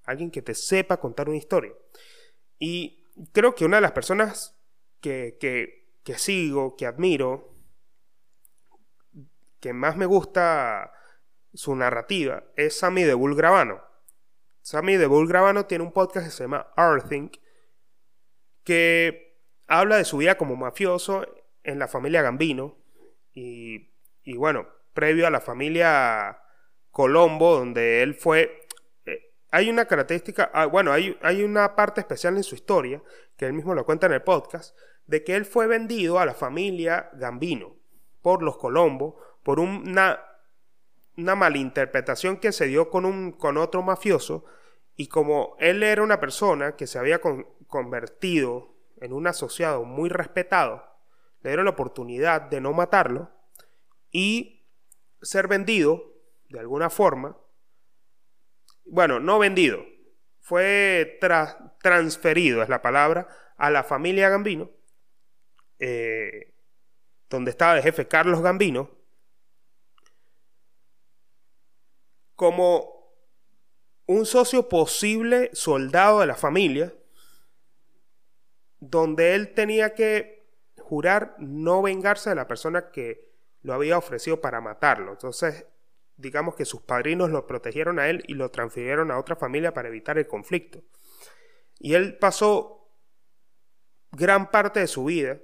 Alguien 0.05 0.31
que 0.31 0.41
te 0.41 0.55
sepa 0.55 0.99
contar 0.99 1.29
una 1.29 1.37
historia. 1.37 1.75
Y 2.59 3.05
creo 3.32 3.55
que 3.55 3.67
una 3.67 3.76
de 3.76 3.82
las 3.82 3.93
personas 3.93 4.59
que, 5.03 5.37
que, 5.38 6.14
sigo, 6.14 6.75
que 6.75 6.87
admiro, 6.87 7.54
que 9.61 9.75
más 9.75 9.95
me 9.99 10.07
gusta 10.07 10.90
su 11.52 11.76
narrativa, 11.76 12.45
es 12.57 12.78
Sammy 12.78 13.02
de 13.02 13.12
Bull 13.12 13.37
Gravano. 13.37 13.83
Sammy 14.62 14.97
de 14.97 15.07
Bull 15.07 15.28
Gravano 15.28 15.66
tiene 15.66 15.85
un 15.85 15.93
podcast 15.93 16.28
que 16.28 16.33
se 16.33 16.45
llama 16.45 16.73
Earthing, 16.78 17.31
que 18.64 19.38
habla 19.66 19.99
de 19.99 20.07
su 20.07 20.16
vida 20.16 20.38
como 20.38 20.57
mafioso 20.57 21.26
en 21.62 21.78
la 21.78 21.88
familia 21.88 22.23
Gambino. 22.23 22.78
Y, 23.35 23.90
y 24.25 24.37
bueno, 24.38 24.77
previo 24.99 25.28
a 25.28 25.31
la 25.31 25.40
familia 25.40 26.40
Colombo, 26.90 27.57
donde 27.57 28.02
él 28.02 28.17
fue... 28.17 28.67
Eh, 29.07 29.33
hay 29.52 29.71
una 29.71 29.85
característica, 29.85 30.50
ah, 30.52 30.67
bueno, 30.67 30.93
hay, 30.93 31.17
hay 31.23 31.45
una 31.45 31.76
parte 31.76 32.00
especial 32.00 32.37
en 32.37 32.43
su 32.43 32.57
historia, 32.57 33.00
que 33.37 33.47
él 33.47 33.52
mismo 33.52 33.76
lo 33.76 33.87
cuenta 33.87 34.07
en 34.07 34.14
el 34.14 34.23
podcast, 34.23 34.76
de 35.07 35.23
que 35.23 35.37
él 35.37 35.45
fue 35.45 35.69
vendido 35.69 36.19
a 36.19 36.26
la 36.26 36.35
familia 36.35 37.11
Gambino 37.12 37.76
por 38.23 38.43
los 38.43 38.59
Colombo, 38.59 39.21
por 39.45 39.61
una, 39.61 40.21
una 41.17 41.37
malinterpretación 41.37 42.38
que 42.38 42.50
se 42.50 42.67
dio 42.67 42.90
con, 42.90 43.05
un, 43.05 43.31
con 43.31 43.57
otro 43.57 43.83
mafioso, 43.83 44.47
y 44.97 45.07
como 45.07 45.55
él 45.61 45.85
era 45.85 46.02
una 46.02 46.19
persona 46.19 46.75
que 46.75 46.88
se 46.88 46.99
había 46.99 47.21
convertido 47.69 48.75
en 49.00 49.12
un 49.12 49.28
asociado 49.28 49.85
muy 49.85 50.09
respetado, 50.09 50.83
le 51.43 51.50
dieron 51.50 51.67
la 51.67 51.71
oportunidad 51.71 52.43
de 52.43 52.61
no 52.61 52.73
matarlo 52.73 53.31
y 54.11 54.58
ser 55.23 55.49
vendido 55.49 56.15
de 56.49 56.61
alguna 56.61 56.91
forma. 56.91 57.37
Bueno, 58.85 59.21
no 59.21 59.39
vendido, 59.39 59.85
fue 60.41 61.19
transferido, 61.83 62.63
es 62.63 62.69
la 62.69 62.81
palabra, 62.81 63.29
a 63.57 63.71
la 63.71 63.85
familia 63.85 64.31
Gambino, 64.31 64.71
eh, 65.79 66.55
donde 67.29 67.51
estaba 67.51 67.77
el 67.77 67.83
jefe 67.83 68.09
Carlos 68.09 68.41
Gambino, 68.41 68.91
como 72.35 73.13
un 74.07 74.25
socio 74.25 74.69
posible 74.69 75.51
soldado 75.53 76.21
de 76.21 76.27
la 76.27 76.37
familia, 76.37 76.95
donde 78.81 79.35
él 79.35 79.53
tenía 79.55 79.95
que 79.95 80.49
jurar 80.79 81.35
no 81.39 81.83
vengarse 81.83 82.31
de 82.31 82.37
la 82.37 82.49
persona 82.49 82.91
que 82.91 83.27
lo 83.62 83.75
había 83.75 83.99
ofrecido 83.99 84.41
para 84.41 84.61
matarlo. 84.61 85.12
Entonces, 85.12 85.67
digamos 86.17 86.55
que 86.55 86.65
sus 86.65 86.83
padrinos 86.83 87.31
lo 87.31 87.47
protegieron 87.47 87.99
a 87.99 88.09
él 88.09 88.23
y 88.27 88.35
lo 88.35 88.50
transfirieron 88.50 89.11
a 89.11 89.19
otra 89.19 89.37
familia 89.37 89.73
para 89.73 89.88
evitar 89.88 90.19
el 90.19 90.27
conflicto. 90.27 90.83
Y 91.79 91.95
él 91.95 92.19
pasó 92.19 92.91
gran 94.12 94.50
parte 94.50 94.81
de 94.81 94.87
su 94.87 95.05
vida, 95.05 95.38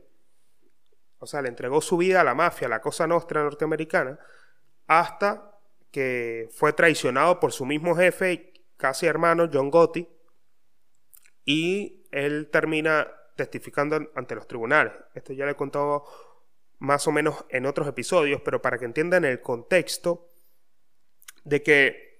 o 1.18 1.26
sea, 1.26 1.42
le 1.42 1.48
entregó 1.48 1.80
su 1.80 1.96
vida 1.96 2.20
a 2.20 2.24
la 2.24 2.34
mafia, 2.34 2.66
a 2.66 2.70
la 2.70 2.80
Cosa 2.80 3.06
Nostra 3.06 3.42
norteamericana, 3.42 4.18
hasta 4.86 5.58
que 5.90 6.48
fue 6.50 6.72
traicionado 6.72 7.38
por 7.38 7.52
su 7.52 7.64
mismo 7.64 7.94
jefe 7.94 8.52
casi 8.76 9.06
hermano, 9.06 9.48
John 9.52 9.70
Gotti, 9.70 10.08
y 11.44 12.04
él 12.10 12.48
termina 12.50 13.06
testificando 13.36 14.10
ante 14.14 14.34
los 14.34 14.46
tribunales. 14.46 14.92
Esto 15.14 15.32
ya 15.32 15.44
le 15.44 15.52
he 15.52 15.56
contado 15.56 16.04
más 16.78 17.06
o 17.06 17.12
menos 17.12 17.44
en 17.48 17.66
otros 17.66 17.88
episodios, 17.88 18.40
pero 18.44 18.60
para 18.60 18.78
que 18.78 18.84
entiendan 18.84 19.24
el 19.24 19.40
contexto 19.40 20.30
de 21.44 21.62
que 21.62 22.14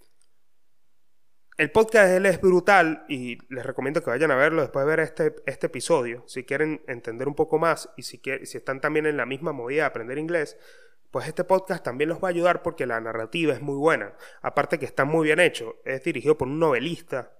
el 1.57 1.71
podcast 1.71 2.11
él 2.11 2.27
es 2.27 2.41
brutal 2.41 3.05
y 3.09 3.39
les 3.53 3.65
recomiendo 3.65 4.03
que 4.03 4.11
vayan 4.11 4.31
a 4.31 4.37
verlo 4.37 4.63
después 4.63 4.85
de 4.85 4.91
ver 4.91 5.01
este, 5.01 5.35
este 5.47 5.69
episodio. 5.69 6.25
Si 6.27 6.45
quieren 6.45 6.83
entender 6.89 7.29
un 7.29 7.35
poco 7.35 7.59
más 7.59 7.91
y 7.97 8.03
si, 8.03 8.21
si 8.45 8.59
están 8.59 8.81
también 8.81 9.07
en 9.07 9.17
la 9.17 9.27
misma 9.27 9.53
movida 9.53 9.83
de 9.83 9.87
aprender 9.87 10.19
inglés, 10.19 10.59
pues 11.13 11.29
este 11.29 11.45
podcast 11.45 11.85
también 11.85 12.09
los 12.09 12.19
va 12.23 12.29
a 12.29 12.31
ayudar 12.31 12.63
porque 12.63 12.87
la 12.87 13.01
narrativa 13.01 13.53
es 13.53 13.63
muy 13.63 13.77
buena. 13.77 14.15
Aparte 14.43 14.81
que 14.81 14.85
está 14.85 15.05
muy 15.05 15.27
bien 15.27 15.39
hecho. 15.39 15.77
Es 15.85 16.03
dirigido 16.03 16.37
por 16.37 16.49
un 16.49 16.59
novelista. 16.59 17.39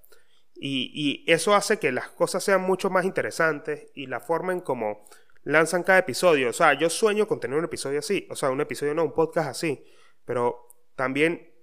Y, 0.55 0.93
y 0.95 1.31
eso 1.31 1.57
hace 1.57 1.81
que 1.81 1.91
las 1.91 2.09
cosas 2.11 2.45
sean 2.45 2.63
mucho 2.63 2.91
más 2.91 3.05
interesantes 3.05 3.91
y 3.95 4.07
la 4.07 4.21
forma 4.21 4.53
en 4.53 4.61
como 4.61 5.05
lanzan 5.45 5.83
cada 5.83 6.01
episodio. 6.01 6.51
O 6.51 6.53
sea, 6.53 6.75
yo 6.75 6.91
sueño 6.91 7.29
con 7.29 7.41
tener 7.41 7.59
un 7.59 7.65
episodio 7.65 8.01
así. 8.01 8.27
O 8.31 8.37
sea, 8.37 8.51
un 8.51 8.61
episodio 8.61 8.95
no, 8.95 9.05
un 9.05 9.15
podcast 9.15 9.51
así. 9.51 9.85
Pero 10.25 10.67
también 10.97 11.55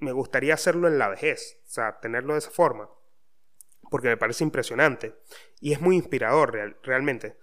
me 0.00 0.12
gustaría 0.12 0.54
hacerlo 0.54 0.88
en 0.88 0.98
la 0.98 1.08
vejez, 1.08 1.60
o 1.66 1.70
sea, 1.70 2.00
tenerlo 2.00 2.32
de 2.32 2.40
esa 2.40 2.50
forma, 2.50 2.90
porque 3.90 4.08
me 4.08 4.16
parece 4.16 4.44
impresionante 4.44 5.14
y 5.60 5.72
es 5.72 5.80
muy 5.80 5.96
inspirador 5.96 6.78
realmente. 6.82 7.38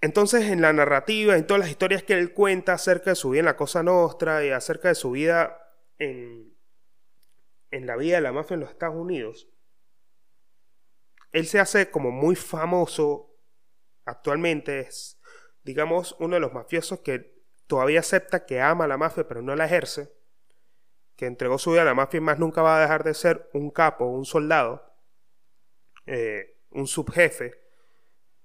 Entonces, 0.00 0.44
en 0.44 0.60
la 0.60 0.72
narrativa, 0.72 1.36
en 1.36 1.46
todas 1.46 1.60
las 1.60 1.70
historias 1.70 2.04
que 2.04 2.12
él 2.12 2.32
cuenta 2.32 2.74
acerca 2.74 3.10
de 3.10 3.16
su 3.16 3.30
vida 3.30 3.40
en 3.40 3.46
la 3.46 3.56
Cosa 3.56 3.82
Nostra 3.82 4.44
y 4.44 4.50
acerca 4.50 4.88
de 4.88 4.94
su 4.94 5.10
vida 5.10 5.58
en, 5.98 6.54
en 7.70 7.86
la 7.86 7.96
vida 7.96 8.16
de 8.16 8.22
la 8.22 8.32
mafia 8.32 8.54
en 8.54 8.60
los 8.60 8.70
Estados 8.70 8.94
Unidos, 8.94 9.48
él 11.32 11.46
se 11.46 11.58
hace 11.58 11.90
como 11.90 12.10
muy 12.10 12.36
famoso 12.36 13.27
actualmente, 14.08 14.80
es, 14.80 15.20
digamos, 15.64 16.16
uno 16.18 16.34
de 16.34 16.40
los 16.40 16.52
mafiosos 16.52 17.00
que 17.00 17.38
todavía 17.66 18.00
acepta 18.00 18.46
que 18.46 18.60
ama 18.60 18.84
a 18.84 18.88
la 18.88 18.96
mafia 18.96 19.28
pero 19.28 19.42
no 19.42 19.54
la 19.54 19.66
ejerce 19.66 20.10
que 21.18 21.26
entregó 21.26 21.58
su 21.58 21.72
vida 21.72 21.82
a 21.82 21.84
la 21.84 21.94
mafia 21.94 22.18
y 22.18 22.20
más 22.20 22.38
nunca 22.38 22.62
va 22.62 22.78
a 22.78 22.80
dejar 22.80 23.02
de 23.02 23.12
ser 23.12 23.50
un 23.52 23.72
capo, 23.72 24.04
un 24.04 24.24
soldado, 24.24 24.94
eh, 26.06 26.60
un 26.70 26.86
subjefe, 26.86 27.60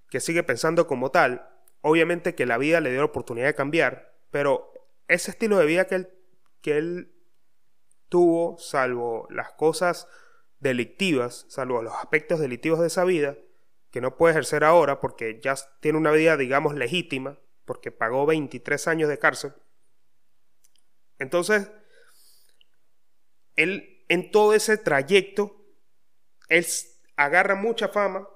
que 0.10 0.20
sigue 0.20 0.42
pensando 0.42 0.88
como 0.88 1.12
tal. 1.12 1.48
Obviamente 1.82 2.34
que 2.34 2.48
la 2.48 2.58
vida 2.58 2.82
le 2.82 2.90
dio 2.90 3.02
la 3.02 3.06
oportunidad 3.06 3.46
de 3.46 3.54
cambiar, 3.54 4.16
pero 4.32 4.74
ese 5.08 5.30
estilo 5.30 5.60
de 5.60 5.68
vida 5.68 5.86
que 5.86 5.96
él, 5.96 6.10
que 6.62 6.78
él 6.80 7.14
tuvo, 8.10 8.58
salvo 8.58 9.28
las 9.30 9.52
cosas 9.52 10.08
delictivas, 10.60 11.46
salvo 11.50 11.84
los 11.84 11.94
aspectos 11.94 12.40
delictivos 12.40 12.80
de 12.80 12.88
esa 12.88 13.04
vida, 13.04 13.38
que 13.94 14.02
no 14.02 14.18
puede 14.18 14.32
ejercer 14.32 14.64
ahora 14.64 15.00
porque 15.00 15.40
ya 15.40 15.54
tiene 15.80 16.00
una 16.00 16.10
vida, 16.10 16.36
digamos, 16.36 16.74
legítima, 16.74 17.38
porque 17.64 17.92
pagó 17.92 18.26
23 18.26 18.88
años 18.88 19.08
de 19.08 19.20
cárcel. 19.20 19.54
Entonces, 21.20 21.70
él 23.56 24.04
en 24.10 24.32
todo 24.32 24.56
ese 24.56 24.78
trayecto, 24.80 25.64
él 26.50 26.66
agarra 27.18 27.54
mucha 27.54 27.88
fama 27.88 28.28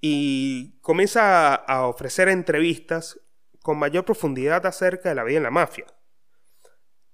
y 0.00 0.78
comienza 0.80 1.56
a, 1.56 1.88
ofrecer 1.88 2.28
entrevistas 2.28 3.20
con 3.62 3.80
mayor 3.80 4.04
profundidad 4.04 4.64
acerca 4.64 5.08
de 5.08 5.16
la 5.16 5.24
vida 5.24 5.38
en 5.38 5.42
la 5.42 5.50
mafia. 5.50 5.86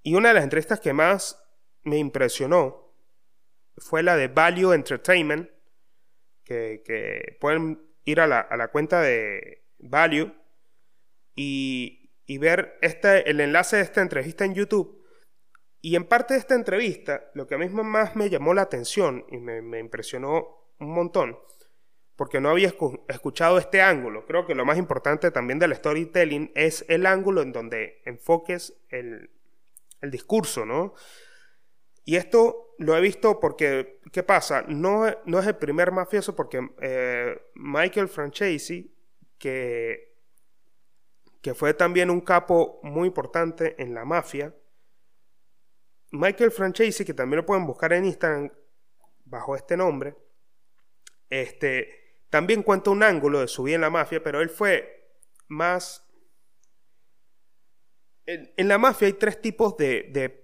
Y 0.03 0.17
una 0.17 0.29
de 0.29 0.35
las 0.35 0.45
entrevistas 0.45 0.81
que 0.81 0.93
más 0.93 1.43
me 1.83 1.97
impresionó 1.97 2.95
fue 3.79 4.03
la 4.03 4.17
de 4.17 4.29
Value 4.29 4.75
Entertainment, 4.75 5.49
que, 6.45 7.37
pueden 7.41 7.81
ir 8.05 8.21
a 8.21 8.27
la, 8.27 8.69
cuenta 8.69 9.01
de 9.01 9.65
Value 9.79 10.33
y, 11.35 12.11
y 12.27 12.39
ver 12.39 12.79
este, 12.83 13.29
el 13.31 13.41
enlace 13.41 13.77
de 13.77 13.83
esta 13.83 14.03
entrevista 14.03 14.45
en 14.45 14.55
YouTube 14.55 15.03
y 15.85 15.97
en 15.97 16.05
parte 16.05 16.35
de 16.35 16.41
esta 16.41 16.55
entrevista, 16.55 17.29
lo 17.35 17.49
que 17.49 17.57
a 17.57 17.59
mí 17.59 17.69
más 17.69 18.15
me 18.15 18.31
llamó 18.31 18.55
la 18.55 18.63
atención 18.63 19.27
y 19.29 19.39
me, 19.39 19.81
impresionó 19.81 20.47
un 20.79 20.95
montón, 20.95 21.37
porque 22.15 22.41
no 22.41 22.51
había 22.51 22.73
escuchado 23.09 23.59
este 23.59 23.83
ángulo. 23.83 24.25
Creo 24.25 24.47
que 24.47 24.55
lo 24.55 24.65
más 24.65 24.79
importante 24.79 25.33
también 25.33 25.59
del 25.59 25.75
storytelling 25.75 26.53
es 26.55 26.85
el 26.89 27.05
ángulo 27.05 27.43
en 27.43 27.51
donde 27.51 28.01
enfoques 28.05 28.75
el, 28.91 29.31
discurso, 30.03 30.65
¿no? 30.65 30.95
Y 32.05 32.17
esto 32.17 32.75
lo 32.79 32.97
he 32.97 33.01
visto 33.01 33.39
porque, 33.39 34.01
¿qué 34.13 34.23
pasa? 34.23 34.63
No, 34.63 35.05
no 35.25 35.39
es 35.39 35.47
el 35.47 35.57
primer 35.57 35.93
mafioso 35.93 36.35
porque 36.35 36.61
eh, 36.81 37.41
Michael 37.55 38.09
Francesi, 38.09 38.95
que, 39.39 40.17
que 41.41 41.55
fue 41.55 41.75
también 41.75 42.11
un 42.11 42.21
capo 42.21 42.81
muy 42.83 43.09
importante 43.09 43.81
en 43.81 43.95
la 43.95 44.05
mafia, 44.05 44.55
Michael 46.13 46.51
Francesi, 46.51 47.05
que 47.05 47.15
también 47.15 47.39
lo 47.39 47.47
pueden 47.47 47.67
buscar 47.67 47.93
en 47.93 48.05
Instagram 48.05 48.53
bajo 49.25 49.57
este 49.57 49.77
nombre, 49.77 50.15
este, 51.31 52.19
también 52.29 52.63
cuenta 52.63 52.91
un 52.91 53.03
ángulo 53.03 53.41
de 53.41 53.49
su 53.49 53.63
vida 53.63 53.77
en 53.77 53.81
la 53.81 53.91
mafia, 53.91 54.23
pero 54.23 54.41
él 54.41 54.51
fue 54.51 55.17
más... 55.49 56.07
En, 58.27 58.69
la 58.69 58.79
mafia 58.79 59.07
hay 59.07 59.15
tres 59.15 59.41
tipos 59.41 59.77
de, 59.77 60.42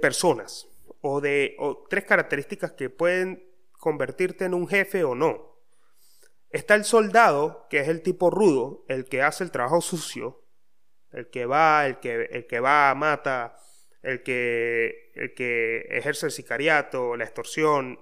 personas 0.00 0.68
o 1.00 1.20
de 1.20 1.56
tres 1.88 2.04
características 2.04 2.72
que 2.72 2.90
pueden 2.90 3.48
convertirte 3.72 4.44
en 4.44 4.54
un 4.54 4.68
jefe 4.68 5.04
o 5.04 5.14
no. 5.14 5.50
Está 6.50 6.74
el 6.74 6.84
soldado, 6.84 7.66
que 7.70 7.80
es 7.80 7.88
el 7.88 8.02
tipo 8.02 8.30
rudo, 8.30 8.84
el 8.88 9.04
que 9.06 9.22
hace 9.22 9.44
el 9.44 9.50
trabajo 9.50 9.80
sucio, 9.80 10.44
el 11.12 11.30
que 11.30 11.46
va, 11.46 11.86
el 11.86 12.00
que, 12.00 12.24
el 12.24 12.46
que 12.46 12.60
va, 12.60 12.94
mata, 12.94 13.56
el 14.02 14.22
que, 14.22 15.12
el 15.14 15.34
que 15.34 15.86
ejerce 15.90 16.26
el 16.26 16.32
sicariato, 16.32 17.16
la 17.16 17.24
extorsión, 17.24 18.00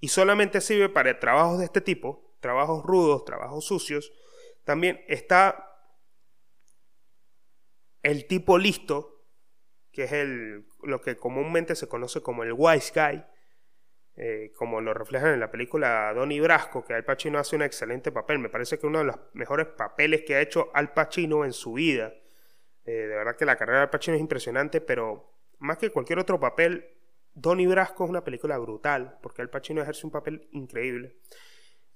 y 0.00 0.08
solamente 0.08 0.60
sirve 0.60 0.88
para 0.88 1.18
trabajos 1.18 1.58
de 1.58 1.64
este 1.64 1.80
tipo, 1.80 2.36
trabajos 2.40 2.84
rudos, 2.84 3.24
trabajos 3.24 3.64
sucios, 3.64 4.12
también 4.64 5.04
está 5.08 5.66
el 8.02 8.26
tipo 8.26 8.58
listo, 8.58 9.15
que 9.96 10.04
es 10.04 10.12
el, 10.12 10.66
lo 10.82 11.00
que 11.00 11.16
comúnmente 11.16 11.74
se 11.74 11.88
conoce 11.88 12.20
como 12.20 12.44
el 12.44 12.52
wise 12.52 12.92
guy, 12.94 13.24
eh, 14.14 14.52
como 14.54 14.82
lo 14.82 14.92
reflejan 14.92 15.32
en 15.32 15.40
la 15.40 15.50
película 15.50 16.12
Donnie 16.12 16.38
Brasco, 16.38 16.84
que 16.84 16.92
Al 16.92 17.02
Pacino 17.02 17.38
hace 17.38 17.56
un 17.56 17.62
excelente 17.62 18.12
papel. 18.12 18.38
Me 18.38 18.50
parece 18.50 18.78
que 18.78 18.86
uno 18.86 18.98
de 18.98 19.06
los 19.06 19.16
mejores 19.32 19.68
papeles 19.68 20.22
que 20.26 20.34
ha 20.34 20.42
hecho 20.42 20.68
Al 20.74 20.92
Pacino 20.92 21.46
en 21.46 21.54
su 21.54 21.72
vida. 21.72 22.12
Eh, 22.84 22.92
de 22.92 23.16
verdad 23.16 23.36
que 23.36 23.46
la 23.46 23.56
carrera 23.56 23.80
de 23.80 23.88
Pacino 23.88 24.16
es 24.16 24.20
impresionante, 24.20 24.82
pero 24.82 25.32
más 25.60 25.78
que 25.78 25.88
cualquier 25.88 26.18
otro 26.18 26.38
papel, 26.38 26.86
Donnie 27.32 27.66
Brasco 27.66 28.04
es 28.04 28.10
una 28.10 28.22
película 28.22 28.58
brutal, 28.58 29.16
porque 29.22 29.40
Al 29.40 29.48
Pacino 29.48 29.80
ejerce 29.80 30.04
un 30.04 30.12
papel 30.12 30.46
increíble. 30.52 31.16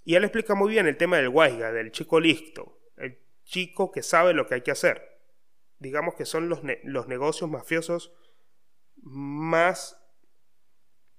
Y 0.07 0.15
él 0.15 0.25
explica 0.25 0.55
muy 0.55 0.71
bien 0.71 0.87
el 0.87 0.97
tema 0.97 1.19
del 1.19 1.29
guayga, 1.29 1.71
del 1.71 1.93
chico 1.93 2.19
listo, 2.19 2.79
el 2.97 3.19
chico 3.45 3.93
que 3.93 4.03
sabe 4.03 4.33
lo 4.33 4.47
que 4.47 4.55
hay 4.55 4.63
que 4.63 4.71
hacer. 4.71 5.10
Digamos 5.81 6.15
que 6.15 6.27
son 6.27 6.49
los, 6.49 6.61
los 6.85 7.09
negocios 7.09 7.51
mafiosos 7.51 8.13
más 9.03 10.01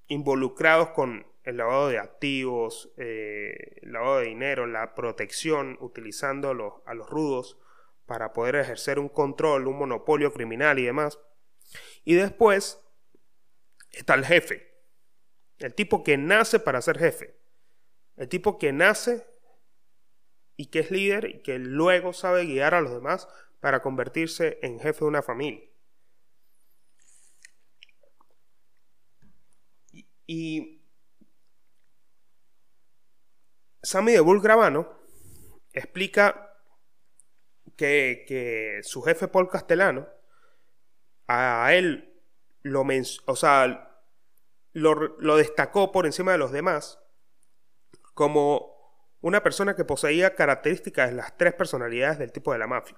involucrados 0.08 0.90
con 0.90 1.26
el 1.44 1.58
lavado 1.58 1.90
de 1.90 1.98
activos, 1.98 2.94
eh, 2.98 3.80
el 3.82 3.92
lavado 3.92 4.20
de 4.20 4.28
dinero, 4.28 4.68
la 4.68 4.94
protección, 4.94 5.78
utilizando 5.82 6.84
a 6.86 6.94
los 6.94 7.10
rudos 7.10 7.58
para 8.06 8.34
poder 8.34 8.56
ejercer 8.56 9.00
un 9.00 9.10
control, 9.10 9.68
un 9.68 9.80
monopolio 9.80 10.32
criminal 10.32 10.78
y 10.78 10.86
demás. 10.86 11.20
Y 12.04 12.14
después 12.14 12.80
está 13.92 14.14
el 14.14 14.26
jefe, 14.26 14.72
el 15.58 15.74
tipo 15.74 16.04
que 16.04 16.18
nace 16.18 16.60
para 16.60 16.82
ser 16.82 17.00
jefe, 17.00 17.36
el 18.18 18.30
tipo 18.30 18.60
que 18.60 18.74
nace 18.74 19.26
y 20.56 20.68
que 20.68 20.80
es 20.80 20.92
líder 20.92 21.26
y 21.26 21.42
que 21.42 21.58
luego 21.58 22.14
sabe 22.14 22.46
guiar 22.46 22.76
a 22.76 22.82
los 22.82 22.92
demás 22.92 23.28
para 23.62 23.82
convertirse 23.82 24.60
en 24.62 24.80
jefe 24.80 25.00
de 25.00 25.06
una 25.06 25.22
familia. 25.22 25.64
Y, 30.28 30.82
Sammy 33.84 34.12
de 34.12 34.20
Bull 34.20 34.42
Gravano 34.42 35.00
explica 35.74 36.58
que, 37.78 38.82
su 38.84 39.02
jefe 39.02 39.28
Paul 39.28 39.50
Castellano 39.50 40.08
a 41.28 41.74
él 41.74 42.12
lo, 42.64 42.86
o 43.26 43.36
sea, 43.36 43.92
lo, 44.74 45.38
destacó 45.38 45.92
por 45.92 46.06
encima 46.06 46.32
de 46.32 46.38
los 46.38 46.52
demás 46.52 47.00
como 48.14 48.72
una 49.22 49.44
persona 49.44 49.76
que 49.76 49.86
poseía 49.86 50.36
características 50.36 51.10
de 51.10 51.16
las 51.16 51.38
tres 51.38 51.54
personalidades 51.54 52.20
del 52.20 52.32
tipo 52.32 52.52
de 52.52 52.60
la 52.60 52.68
mafia. 52.68 52.98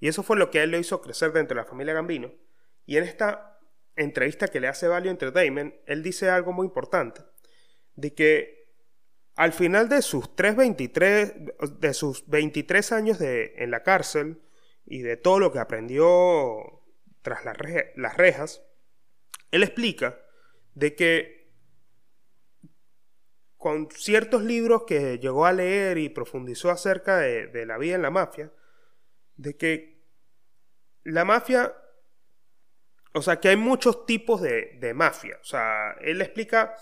Y 0.00 0.08
eso 0.08 0.22
fue 0.22 0.36
lo 0.36 0.50
que 0.50 0.62
él 0.62 0.70
lo 0.70 0.78
hizo 0.78 1.00
crecer 1.00 1.32
dentro 1.32 1.56
de 1.56 1.62
la 1.62 1.68
familia 1.68 1.94
Gambino. 1.94 2.32
Y 2.84 2.96
en 2.96 3.04
esta 3.04 3.58
entrevista 3.96 4.48
que 4.48 4.60
le 4.60 4.68
hace 4.68 4.88
Value 4.88 5.10
Entertainment, 5.10 5.74
él 5.86 6.02
dice 6.02 6.28
algo 6.28 6.52
muy 6.52 6.66
importante, 6.66 7.22
de 7.94 8.14
que 8.14 8.56
al 9.34 9.52
final 9.52 9.88
de 9.88 10.02
sus, 10.02 10.28
23, 10.36 11.34
de 11.78 11.94
sus 11.94 12.26
23 12.28 12.92
años 12.92 13.18
de, 13.18 13.54
en 13.56 13.70
la 13.70 13.82
cárcel 13.82 14.42
y 14.84 15.00
de 15.00 15.16
todo 15.16 15.38
lo 15.38 15.52
que 15.52 15.58
aprendió 15.58 16.82
tras 17.22 17.44
las 17.44 18.16
rejas, 18.16 18.62
él 19.50 19.62
explica 19.62 20.18
de 20.74 20.94
que 20.94 21.36
con 23.56 23.90
ciertos 23.90 24.42
libros 24.42 24.84
que 24.86 25.18
llegó 25.18 25.46
a 25.46 25.52
leer 25.52 25.98
y 25.98 26.08
profundizó 26.08 26.70
acerca 26.70 27.18
de, 27.18 27.66
la 27.66 27.78
vida 27.78 27.96
en 27.96 28.02
la 28.02 28.10
mafia, 28.10 28.52
de 29.36 29.56
que 29.56 29.96
la 31.04 31.24
mafia, 31.24 31.72
o 33.12 33.22
sea, 33.22 33.38
que 33.38 33.48
hay 33.48 33.56
muchos 33.56 34.06
tipos 34.06 34.42
de, 34.42 34.92
mafia. 34.94 35.38
O 35.40 35.44
sea, 35.44 35.92
él 36.00 36.20
explica, 36.20 36.74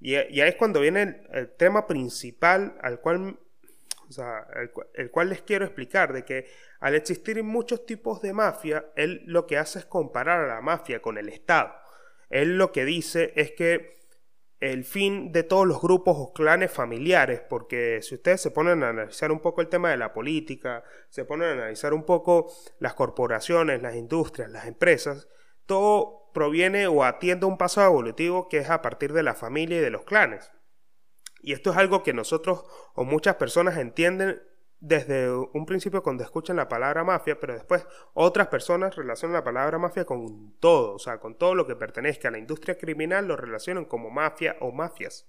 y, 0.00 0.14
ahí 0.14 0.40
es 0.40 0.56
cuando 0.56 0.80
viene 0.80 1.26
el, 1.32 1.50
tema 1.56 1.86
principal 1.86 2.76
al 2.80 3.00
cual, 3.00 3.38
o 4.08 4.12
sea, 4.12 4.46
el, 4.94 5.10
cual 5.10 5.30
les 5.30 5.42
quiero 5.42 5.64
explicar, 5.64 6.12
de 6.12 6.24
que 6.24 6.46
al 6.80 6.94
existir 6.94 7.42
muchos 7.42 7.86
tipos 7.86 8.22
de 8.22 8.32
mafia, 8.32 8.86
él 8.96 9.22
lo 9.26 9.46
que 9.46 9.58
hace 9.58 9.80
es 9.80 9.84
comparar 9.84 10.40
a 10.40 10.54
la 10.54 10.60
mafia 10.60 11.02
con 11.02 11.18
el 11.18 11.28
Estado. 11.28 11.74
Él 12.30 12.56
lo 12.56 12.72
que 12.72 12.84
dice 12.84 13.32
es 13.36 13.52
que 13.52 14.01
el 14.62 14.84
fin 14.84 15.32
de 15.32 15.42
todos 15.42 15.66
los 15.66 15.82
grupos 15.82 16.16
o 16.16 16.32
clanes 16.32 16.70
familiares, 16.70 17.42
porque 17.50 17.98
si 18.00 18.14
ustedes 18.14 18.40
se 18.40 18.52
ponen 18.52 18.84
a 18.84 18.90
analizar 18.90 19.32
un 19.32 19.40
poco 19.40 19.60
el 19.60 19.66
tema 19.66 19.90
de 19.90 19.96
la 19.96 20.12
política, 20.12 20.84
se 21.08 21.24
ponen 21.24 21.48
a 21.48 21.52
analizar 21.52 21.92
un 21.92 22.04
poco 22.04 22.52
las 22.78 22.94
corporaciones, 22.94 23.82
las 23.82 23.96
industrias, 23.96 24.52
las 24.52 24.66
empresas, 24.66 25.26
todo 25.66 26.30
proviene 26.32 26.86
o 26.86 27.02
atiende 27.02 27.44
un 27.44 27.58
paso 27.58 27.82
evolutivo 27.82 28.48
que 28.48 28.58
es 28.58 28.70
a 28.70 28.82
partir 28.82 29.12
de 29.12 29.24
la 29.24 29.34
familia 29.34 29.78
y 29.78 29.80
de 29.80 29.90
los 29.90 30.04
clanes. 30.04 30.52
Y 31.40 31.54
esto 31.54 31.72
es 31.72 31.76
algo 31.76 32.04
que 32.04 32.12
nosotros 32.12 32.64
o 32.94 33.02
muchas 33.02 33.34
personas 33.34 33.78
entienden 33.78 34.40
desde 34.82 35.30
un 35.30 35.64
principio 35.64 36.02
cuando 36.02 36.24
escuchan 36.24 36.56
la 36.56 36.68
palabra 36.68 37.04
mafia, 37.04 37.38
pero 37.38 37.54
después 37.54 37.86
otras 38.14 38.48
personas 38.48 38.96
relacionan 38.96 39.34
la 39.34 39.44
palabra 39.44 39.78
mafia 39.78 40.04
con 40.04 40.54
todo, 40.58 40.94
o 40.94 40.98
sea, 40.98 41.20
con 41.20 41.38
todo 41.38 41.54
lo 41.54 41.68
que 41.68 41.76
pertenezca 41.76 42.26
a 42.26 42.30
la 42.32 42.38
industria 42.38 42.76
criminal 42.76 43.28
lo 43.28 43.36
relacionan 43.36 43.84
como 43.84 44.10
mafia 44.10 44.56
o 44.58 44.72
mafias. 44.72 45.28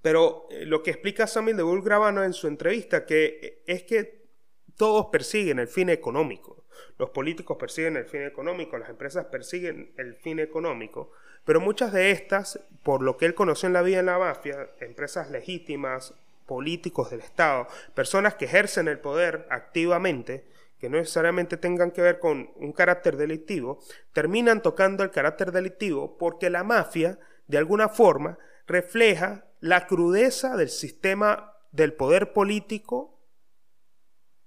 Pero 0.00 0.46
eh, 0.50 0.64
lo 0.64 0.84
que 0.84 0.92
explica 0.92 1.26
Samuel 1.26 1.56
de 1.56 1.64
Bull 1.64 1.82
Gravano 1.82 2.22
en 2.22 2.34
su 2.34 2.46
entrevista 2.46 3.04
que 3.04 3.40
eh, 3.42 3.62
es 3.66 3.82
que 3.82 4.28
todos 4.76 5.06
persiguen 5.06 5.58
el 5.58 5.66
fin 5.66 5.88
económico. 5.88 6.66
Los 6.98 7.10
políticos 7.10 7.56
persiguen 7.58 7.96
el 7.96 8.04
fin 8.04 8.22
económico, 8.22 8.78
las 8.78 8.90
empresas 8.90 9.24
persiguen 9.24 9.92
el 9.96 10.14
fin 10.14 10.38
económico, 10.38 11.10
pero 11.44 11.60
muchas 11.60 11.92
de 11.92 12.12
estas, 12.12 12.60
por 12.84 13.02
lo 13.02 13.16
que 13.16 13.26
él 13.26 13.34
conoció 13.34 13.66
en 13.66 13.72
la 13.72 13.82
vida 13.82 13.98
en 13.98 14.06
la 14.06 14.18
mafia, 14.18 14.70
empresas 14.78 15.32
legítimas, 15.32 16.14
políticos 16.48 17.10
del 17.10 17.20
Estado, 17.20 17.68
personas 17.94 18.34
que 18.34 18.46
ejercen 18.46 18.88
el 18.88 18.98
poder 18.98 19.46
activamente, 19.50 20.48
que 20.80 20.88
no 20.88 20.96
necesariamente 20.96 21.56
tengan 21.56 21.92
que 21.92 22.02
ver 22.02 22.18
con 22.18 22.50
un 22.56 22.72
carácter 22.72 23.16
delictivo, 23.16 23.78
terminan 24.12 24.62
tocando 24.62 25.04
el 25.04 25.10
carácter 25.10 25.52
delictivo 25.52 26.16
porque 26.18 26.50
la 26.50 26.64
mafia, 26.64 27.18
de 27.46 27.58
alguna 27.58 27.88
forma, 27.88 28.38
refleja 28.66 29.44
la 29.60 29.86
crudeza 29.86 30.56
del 30.56 30.70
sistema 30.70 31.52
del 31.70 31.92
poder 31.92 32.32
político 32.32 33.20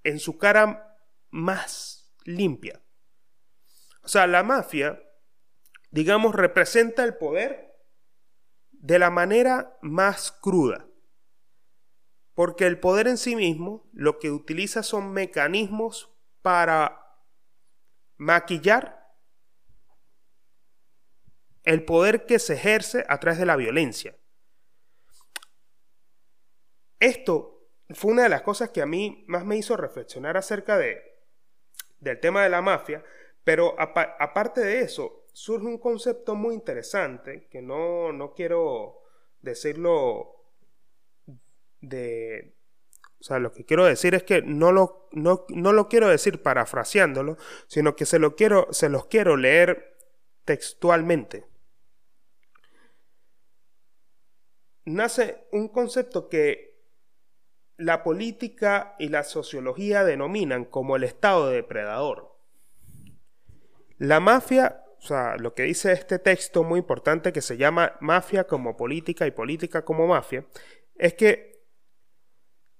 en 0.03 0.19
su 0.19 0.37
cara 0.37 0.97
más 1.29 2.11
limpia. 2.25 2.81
O 4.03 4.07
sea, 4.07 4.25
la 4.25 4.41
mafia, 4.41 5.03
digamos, 5.91 6.33
representa 6.33 7.03
el 7.03 7.15
poder 7.15 7.75
de 8.71 8.97
la 8.97 9.11
manera 9.11 9.77
más 9.81 10.31
cruda. 10.31 10.87
Porque 12.41 12.65
el 12.65 12.79
poder 12.79 13.07
en 13.07 13.19
sí 13.19 13.35
mismo 13.35 13.87
lo 13.93 14.17
que 14.17 14.31
utiliza 14.31 14.81
son 14.81 15.13
mecanismos 15.13 16.11
para 16.41 17.15
maquillar 18.17 19.13
el 21.61 21.85
poder 21.85 22.25
que 22.25 22.39
se 22.39 22.55
ejerce 22.55 23.05
a 23.07 23.19
través 23.19 23.37
de 23.37 23.45
la 23.45 23.57
violencia. 23.57 24.17
Esto 26.99 27.69
fue 27.91 28.11
una 28.11 28.23
de 28.23 28.29
las 28.29 28.41
cosas 28.41 28.71
que 28.71 28.81
a 28.81 28.87
mí 28.87 29.23
más 29.27 29.45
me 29.45 29.57
hizo 29.57 29.77
reflexionar 29.77 30.35
acerca 30.35 30.79
de, 30.79 30.99
del 31.99 32.19
tema 32.19 32.41
de 32.41 32.49
la 32.49 32.63
mafia, 32.63 33.05
pero 33.43 33.75
aparte 33.77 34.61
de 34.61 34.81
eso, 34.81 35.27
surge 35.31 35.67
un 35.67 35.77
concepto 35.77 36.33
muy 36.33 36.55
interesante 36.55 37.47
que 37.51 37.61
no, 37.61 38.11
no 38.11 38.33
quiero 38.33 39.03
decirlo 39.43 40.40
de... 41.81 42.55
O 43.19 43.23
sea, 43.23 43.37
lo 43.37 43.51
que 43.51 43.65
quiero 43.65 43.85
decir 43.85 44.15
es 44.15 44.23
que 44.23 44.41
no 44.41 44.71
lo, 44.71 45.07
no, 45.11 45.45
lo 45.49 45.89
quiero 45.89 46.07
decir 46.07 46.41
parafraseándolo, 46.41 47.37
sino 47.67 47.95
que 47.95 48.07
se, 48.07 48.17
lo 48.17 48.35
quiero, 48.35 48.67
se 48.71 48.89
los 48.89 49.05
quiero 49.05 49.37
leer 49.37 49.95
textualmente. 50.43 51.45
Nace 54.85 55.47
un 55.51 55.67
concepto 55.67 56.29
que 56.29 56.71
la 57.77 58.03
política 58.03 58.95
y 58.97 59.09
la 59.09 59.23
sociología 59.23 60.03
denominan 60.03 60.65
como 60.65 60.95
el 60.95 61.03
estado 61.03 61.49
depredador. 61.49 62.35
La 63.97 64.19
mafia, 64.19 64.83
o 64.97 65.01
sea, 65.01 65.35
lo 65.37 65.53
que 65.53 65.63
dice 65.63 65.91
este 65.91 66.17
texto 66.17 66.63
muy 66.63 66.79
importante 66.79 67.31
que 67.31 67.41
se 67.41 67.57
llama 67.57 67.97
Mafia 68.01 68.45
como 68.45 68.75
política 68.75 69.27
y 69.27 69.31
política 69.31 69.85
como 69.85 70.07
mafia, 70.07 70.45
es 70.95 71.13
que 71.13 71.50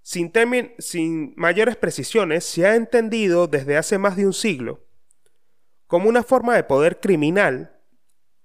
sin, 0.01 0.31
sin 0.79 1.33
mayores 1.35 1.75
precisiones, 1.75 2.43
se 2.45 2.65
ha 2.65 2.75
entendido 2.75 3.47
desde 3.47 3.77
hace 3.77 3.97
más 3.97 4.15
de 4.15 4.25
un 4.25 4.33
siglo 4.33 4.81
como 5.91 6.07
una 6.07 6.23
forma 6.23 6.55
de 6.55 6.63
poder 6.63 7.01
criminal 7.01 7.77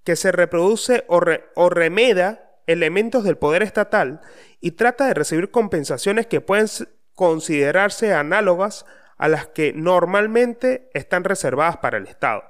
que 0.03 0.17
se 0.17 0.33
reproduce 0.33 1.05
o, 1.07 1.21
o 1.55 1.71
remeda 1.71 2.61
elementos 2.67 3.23
del 3.23 3.39
poder 3.39 3.63
estatal 3.63 4.21
y 4.61 4.73
trata 4.73 5.07
de 5.07 5.15
recibir 5.15 5.53
compensaciones 5.53 6.27
que 6.27 6.41
pueden 6.41 6.67
considerarse 7.15 8.13
análogas 8.13 8.85
a 9.17 9.29
las 9.29 9.47
que 9.47 9.73
normalmente 9.73 10.91
están 10.93 11.23
reservadas 11.23 11.77
para 11.77 11.99
el 11.99 12.09
Estado. 12.09 12.43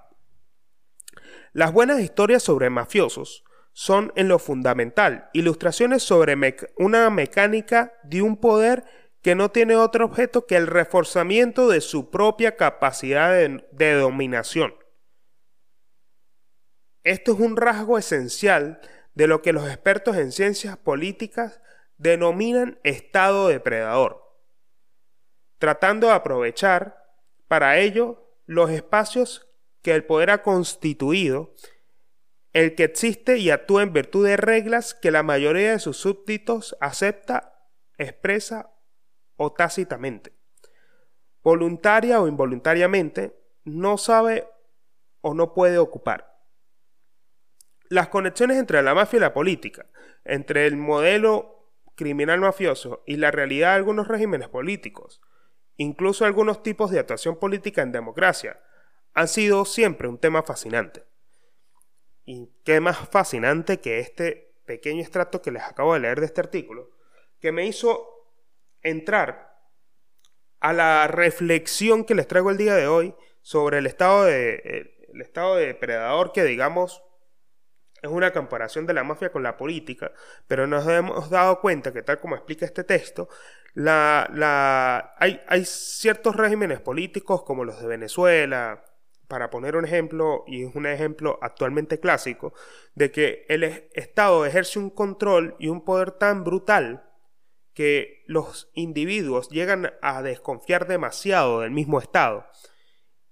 Las 1.52 1.72
buenas 1.72 2.00
historias 2.00 2.42
sobre 2.42 2.70
mafiosos 2.70 3.44
son 3.78 4.10
en 4.16 4.28
lo 4.28 4.38
fundamental 4.38 5.28
ilustraciones 5.34 6.02
sobre 6.02 6.34
una 6.78 7.10
mecánica 7.10 7.92
de 8.04 8.22
un 8.22 8.38
poder 8.38 8.84
que 9.20 9.34
no 9.34 9.50
tiene 9.50 9.76
otro 9.76 10.06
objeto 10.06 10.46
que 10.46 10.56
el 10.56 10.66
reforzamiento 10.66 11.68
de 11.68 11.82
su 11.82 12.10
propia 12.10 12.56
capacidad 12.56 13.34
de, 13.34 13.92
dominación. 13.92 14.74
Esto 17.04 17.32
es 17.34 17.38
un 17.38 17.58
rasgo 17.58 17.98
esencial 17.98 18.80
de 19.14 19.26
lo 19.26 19.42
que 19.42 19.52
los 19.52 19.68
expertos 19.68 20.16
en 20.16 20.32
ciencias 20.32 20.78
políticas 20.78 21.60
denominan 21.98 22.78
estado 22.82 23.48
depredador, 23.48 24.22
tratando 25.58 26.06
de 26.06 26.14
aprovechar 26.14 27.04
para 27.46 27.76
ello 27.76 28.26
los 28.46 28.70
espacios 28.70 29.46
que 29.82 29.94
el 29.94 30.06
poder 30.06 30.30
ha 30.30 30.40
constituido 30.40 31.52
el 32.56 32.74
que 32.74 32.84
existe 32.84 33.36
y 33.36 33.50
actúa 33.50 33.82
en 33.82 33.92
virtud 33.92 34.26
de 34.26 34.38
reglas 34.38 34.94
que 34.94 35.10
la 35.10 35.22
mayoría 35.22 35.72
de 35.72 35.78
sus 35.78 35.98
súbditos 35.98 36.74
acepta, 36.80 37.68
expresa 37.98 38.72
o 39.36 39.52
tácitamente. 39.52 40.32
Voluntaria 41.42 42.18
o 42.18 42.28
involuntariamente, 42.28 43.38
no 43.64 43.98
sabe 43.98 44.48
o 45.20 45.34
no 45.34 45.52
puede 45.52 45.76
ocupar. 45.76 46.34
Las 47.90 48.08
conexiones 48.08 48.56
entre 48.56 48.82
la 48.82 48.94
mafia 48.94 49.18
y 49.18 49.20
la 49.20 49.34
política, 49.34 49.84
entre 50.24 50.66
el 50.66 50.78
modelo 50.78 51.74
criminal 51.94 52.40
mafioso 52.40 53.02
y 53.06 53.16
la 53.16 53.30
realidad 53.30 53.72
de 53.72 53.76
algunos 53.76 54.08
regímenes 54.08 54.48
políticos, 54.48 55.20
incluso 55.76 56.24
algunos 56.24 56.62
tipos 56.62 56.90
de 56.90 57.00
actuación 57.00 57.38
política 57.38 57.82
en 57.82 57.92
democracia, 57.92 58.62
han 59.12 59.28
sido 59.28 59.66
siempre 59.66 60.08
un 60.08 60.16
tema 60.16 60.42
fascinante. 60.42 61.04
Y 62.26 62.50
qué 62.64 62.80
más 62.80 63.08
fascinante 63.08 63.80
que 63.80 64.00
este 64.00 64.52
pequeño 64.66 65.00
extracto 65.00 65.40
que 65.40 65.52
les 65.52 65.62
acabo 65.62 65.94
de 65.94 66.00
leer 66.00 66.20
de 66.20 66.26
este 66.26 66.40
artículo, 66.40 66.90
que 67.40 67.52
me 67.52 67.66
hizo 67.66 68.26
entrar 68.82 69.56
a 70.60 70.72
la 70.72 71.06
reflexión 71.06 72.04
que 72.04 72.16
les 72.16 72.26
traigo 72.26 72.50
el 72.50 72.56
día 72.56 72.74
de 72.74 72.88
hoy 72.88 73.14
sobre 73.42 73.78
el 73.78 73.86
estado 73.86 74.24
de, 74.24 74.92
el 75.12 75.22
estado 75.22 75.56
de 75.56 75.66
depredador 75.66 76.32
que, 76.32 76.44
digamos, 76.44 77.02
es 78.02 78.10
una 78.10 78.32
comparación 78.32 78.86
de 78.86 78.94
la 78.94 79.04
mafia 79.04 79.30
con 79.30 79.42
la 79.42 79.56
política, 79.56 80.12
pero 80.48 80.66
nos 80.66 80.86
hemos 80.88 81.30
dado 81.30 81.60
cuenta 81.60 81.92
que 81.92 82.02
tal 82.02 82.18
como 82.20 82.34
explica 82.34 82.66
este 82.66 82.84
texto, 82.84 83.28
la, 83.74 85.14
hay 85.18 85.64
ciertos 85.64 86.34
regímenes 86.34 86.80
políticos 86.80 87.42
como 87.44 87.64
los 87.64 87.80
de 87.80 87.86
Venezuela, 87.86 88.84
para 89.28 89.50
poner 89.50 89.76
un 89.76 89.84
ejemplo, 89.84 90.44
y 90.46 90.64
es 90.64 90.74
un 90.74 90.86
ejemplo 90.86 91.38
actualmente 91.42 92.00
clásico, 92.00 92.52
de 92.94 93.10
que 93.10 93.44
el 93.48 93.64
Estado 93.64 94.46
ejerce 94.46 94.78
un 94.78 94.90
control 94.90 95.56
y 95.58 95.68
un 95.68 95.84
poder 95.84 96.12
tan 96.12 96.44
brutal 96.44 97.10
que 97.74 98.24
los 98.26 98.70
individuos 98.72 99.50
llegan 99.50 99.92
a 100.00 100.22
desconfiar 100.22 100.86
demasiado 100.86 101.60
del 101.60 101.70
mismo 101.70 102.00
Estado 102.00 102.46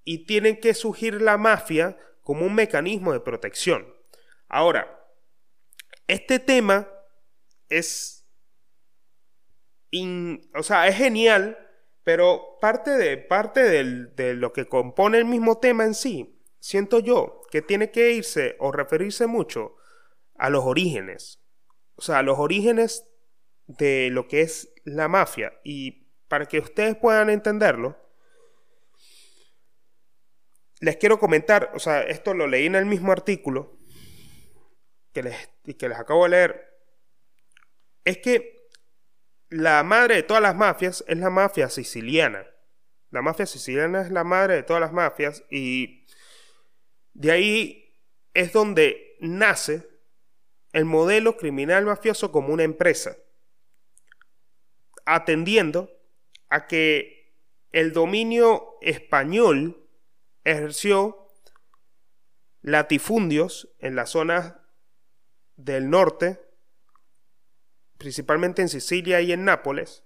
y 0.04 0.26
tienen 0.26 0.60
que 0.60 0.74
surgir 0.74 1.22
la 1.22 1.38
mafia 1.38 1.96
como 2.22 2.44
un 2.44 2.54
mecanismo 2.54 3.12
de 3.12 3.20
protección. 3.20 3.86
Ahora, 4.48 5.00
este 6.06 6.38
tema 6.38 6.88
es, 7.70 8.26
o 10.54 10.62
sea, 10.62 10.88
es 10.88 10.96
genial, 10.96 11.63
pero 12.04 12.58
parte, 12.60 12.90
de, 12.90 13.16
parte 13.16 13.62
de 13.62 14.34
lo 14.34 14.52
que 14.52 14.66
compone 14.66 15.18
el 15.18 15.24
mismo 15.24 15.58
tema 15.58 15.84
en 15.84 15.94
sí, 15.94 16.38
siento 16.60 16.98
yo 17.00 17.42
que 17.50 17.62
tiene 17.62 17.90
que 17.90 18.12
irse 18.12 18.56
o 18.58 18.72
referirse 18.72 19.26
mucho 19.26 19.76
a 20.36 20.50
los 20.50 20.64
orígenes. 20.64 21.40
O 21.96 22.02
sea, 22.02 22.18
a 22.18 22.22
los 22.22 22.38
orígenes 22.38 23.06
de 23.66 24.10
lo 24.10 24.28
que 24.28 24.42
es 24.42 24.72
la 24.84 25.08
mafia. 25.08 25.52
Y 25.64 26.08
para 26.28 26.46
que 26.46 26.58
ustedes 26.58 26.96
puedan 26.96 27.30
entenderlo, 27.30 27.96
les 30.80 30.96
quiero 30.96 31.18
comentar, 31.18 31.70
o 31.74 31.78
sea, 31.78 32.02
esto 32.02 32.34
lo 32.34 32.46
leí 32.46 32.66
en 32.66 32.74
el 32.74 32.84
mismo 32.84 33.12
artículo 33.12 33.78
que 35.12 35.22
les, 35.22 35.48
que 35.78 35.88
les 35.88 35.98
acabo 35.98 36.24
de 36.24 36.30
leer, 36.30 36.78
es 38.04 38.18
que 38.18 38.53
la 39.50 39.82
madre 39.82 40.16
de 40.16 40.22
todas 40.22 40.42
las 40.42 40.56
mafias 40.56 41.04
es 41.06 41.18
la 41.18 41.30
mafia 41.30 41.68
siciliana. 41.68 42.46
La 43.10 43.22
mafia 43.22 43.46
siciliana 43.46 44.02
es 44.02 44.10
la 44.10 44.24
madre 44.24 44.54
de 44.54 44.62
todas 44.62 44.80
las 44.80 44.92
mafias 44.92 45.44
y 45.50 46.04
de 47.12 47.30
ahí 47.30 48.00
es 48.34 48.52
donde 48.52 49.16
nace 49.20 49.88
el 50.72 50.84
modelo 50.84 51.36
criminal 51.36 51.86
mafioso 51.86 52.32
como 52.32 52.52
una 52.52 52.64
empresa, 52.64 53.16
atendiendo 55.06 55.88
a 56.48 56.66
que 56.66 57.32
el 57.70 57.92
dominio 57.92 58.76
español 58.80 59.88
ejerció 60.42 61.28
latifundios 62.62 63.68
en 63.78 63.94
las 63.94 64.10
zonas 64.10 64.54
del 65.56 65.90
norte, 65.90 66.43
principalmente 68.04 68.60
en 68.60 68.68
Sicilia 68.68 69.22
y 69.22 69.32
en 69.32 69.46
Nápoles, 69.46 70.04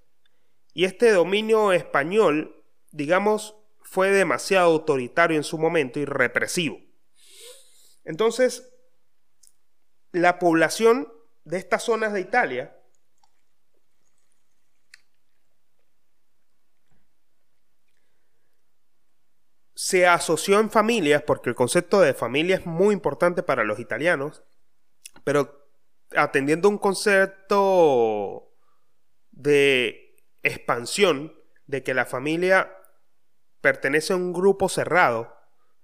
y 0.72 0.84
este 0.84 1.10
dominio 1.10 1.72
español, 1.72 2.64
digamos, 2.92 3.56
fue 3.82 4.12
demasiado 4.12 4.70
autoritario 4.70 5.36
en 5.36 5.42
su 5.42 5.58
momento 5.58 5.98
y 5.98 6.04
represivo. 6.04 6.78
Entonces, 8.04 8.72
la 10.12 10.38
población 10.38 11.12
de 11.42 11.58
estas 11.58 11.82
zonas 11.82 12.12
de 12.12 12.20
Italia 12.20 12.80
se 19.74 20.06
asoció 20.06 20.60
en 20.60 20.70
familias, 20.70 21.24
porque 21.24 21.50
el 21.50 21.56
concepto 21.56 21.98
de 21.98 22.14
familia 22.14 22.58
es 22.58 22.64
muy 22.64 22.94
importante 22.94 23.42
para 23.42 23.64
los 23.64 23.80
italianos, 23.80 24.44
pero 25.24 25.67
atendiendo 26.16 26.68
un 26.68 26.78
concepto 26.78 28.54
de 29.30 30.16
expansión, 30.42 31.34
de 31.66 31.82
que 31.82 31.94
la 31.94 32.06
familia 32.06 32.74
pertenece 33.60 34.12
a 34.12 34.16
un 34.16 34.32
grupo 34.32 34.68
cerrado, 34.68 35.36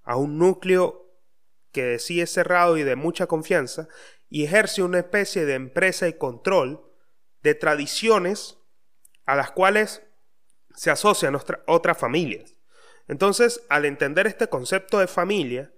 a 0.02 0.16
un 0.16 0.38
núcleo 0.38 1.04
que 1.72 1.98
sí 1.98 2.20
es 2.20 2.32
cerrado 2.32 2.76
y 2.76 2.82
de 2.82 2.96
mucha 2.96 3.26
confianza, 3.26 3.88
y 4.30 4.44
ejerce 4.44 4.82
una 4.82 5.00
especie 5.00 5.44
de 5.44 5.54
empresa 5.54 6.08
y 6.08 6.14
control 6.14 6.90
de 7.42 7.54
tradiciones 7.54 8.58
a 9.26 9.36
las 9.36 9.50
cuales 9.50 10.02
se 10.74 10.90
asocian 10.90 11.36
otras 11.66 11.98
familias. 11.98 12.56
Entonces, 13.06 13.64
al 13.68 13.84
entender 13.84 14.26
este 14.26 14.48
concepto 14.48 14.98
de 14.98 15.06
familia, 15.06 15.72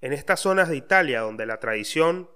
en 0.00 0.12
estas 0.12 0.40
zonas 0.40 0.68
de 0.68 0.76
Italia 0.76 1.20
donde 1.20 1.46
la 1.46 1.58
tradición 1.58 2.30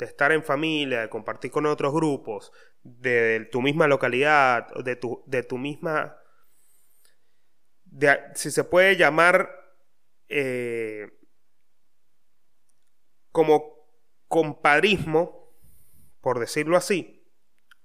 de 0.00 0.06
estar 0.06 0.32
en 0.32 0.42
familia, 0.42 1.02
de 1.02 1.10
compartir 1.10 1.50
con 1.50 1.66
otros 1.66 1.92
grupos, 1.92 2.52
de 2.82 3.48
tu 3.52 3.60
misma 3.60 3.86
localidad, 3.86 4.66
de 4.82 4.96
tu, 4.96 5.22
de 5.26 5.42
tu 5.42 5.58
misma, 5.58 6.16
si 8.34 8.50
se 8.50 8.64
puede 8.64 8.96
llamar 8.96 9.50
eh, 10.28 11.10
como 13.30 13.74
compadrismo, 14.26 15.54
por 16.22 16.38
decirlo 16.38 16.78
así, 16.78 17.30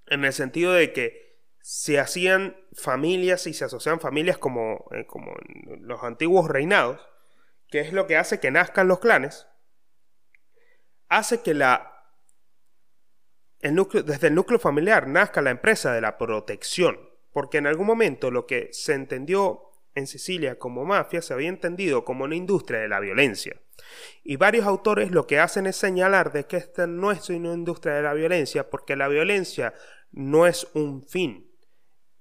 en 0.06 0.24
el 0.24 0.32
sentido 0.32 0.72
de 0.72 0.92
que 0.92 1.38
se 1.60 1.98
hacían 1.98 2.56
familias 2.72 3.46
y 3.46 3.52
se 3.52 3.64
asociaban 3.66 4.00
familias 4.00 4.38
como, 4.38 4.88
eh, 4.92 5.04
como 5.06 5.34
los 5.80 6.02
antiguos 6.02 6.48
reinados, 6.48 7.00
que 7.68 7.80
es 7.80 7.92
lo 7.92 8.06
que 8.06 8.16
hace 8.16 8.40
que 8.40 8.50
nazcan 8.50 8.88
los 8.88 9.00
clanes, 9.00 9.48
hace 11.08 11.42
que 11.42 11.52
la, 11.52 11.95
desde 13.72 14.28
el 14.28 14.34
núcleo 14.34 14.58
familiar 14.58 15.08
nazca 15.08 15.42
la 15.42 15.50
empresa 15.50 15.92
de 15.92 16.00
la 16.00 16.18
protección, 16.18 16.98
porque 17.32 17.58
en 17.58 17.66
algún 17.66 17.86
momento 17.86 18.30
lo 18.30 18.46
que 18.46 18.68
se 18.72 18.94
entendió 18.94 19.62
en 19.94 20.06
Sicilia 20.06 20.58
como 20.58 20.84
mafia 20.84 21.22
se 21.22 21.32
había 21.32 21.48
entendido 21.48 22.04
como 22.04 22.24
una 22.24 22.36
industria 22.36 22.80
de 22.80 22.88
la 22.88 23.00
violencia. 23.00 23.60
Y 24.22 24.36
varios 24.36 24.66
autores 24.66 25.10
lo 25.10 25.26
que 25.26 25.38
hacen 25.38 25.66
es 25.66 25.76
señalar 25.76 26.32
de 26.32 26.44
que 26.44 26.56
esta 26.56 26.86
no 26.86 27.12
es 27.12 27.28
una 27.30 27.54
industria 27.54 27.94
de 27.94 28.02
la 28.02 28.14
violencia 28.14 28.68
porque 28.68 28.96
la 28.96 29.08
violencia 29.08 29.74
no 30.12 30.46
es 30.46 30.68
un 30.74 31.02
fin, 31.06 31.50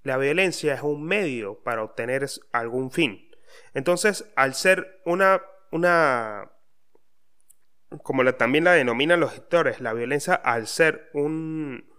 la 0.03 0.17
violencia 0.17 0.73
es 0.73 0.83
un 0.83 1.03
medio 1.03 1.63
para 1.63 1.83
obtener 1.83 2.27
algún 2.51 2.91
fin. 2.91 3.29
Entonces, 3.73 4.31
al 4.35 4.53
ser 4.53 5.01
una, 5.05 5.41
una 5.71 6.51
como 8.03 8.23
también 8.33 8.63
la 8.63 8.73
denominan 8.73 9.19
los 9.19 9.33
gestores, 9.33 9.81
la 9.81 9.93
violencia 9.93 10.33
al 10.33 10.67
ser 10.67 11.09
un, 11.13 11.91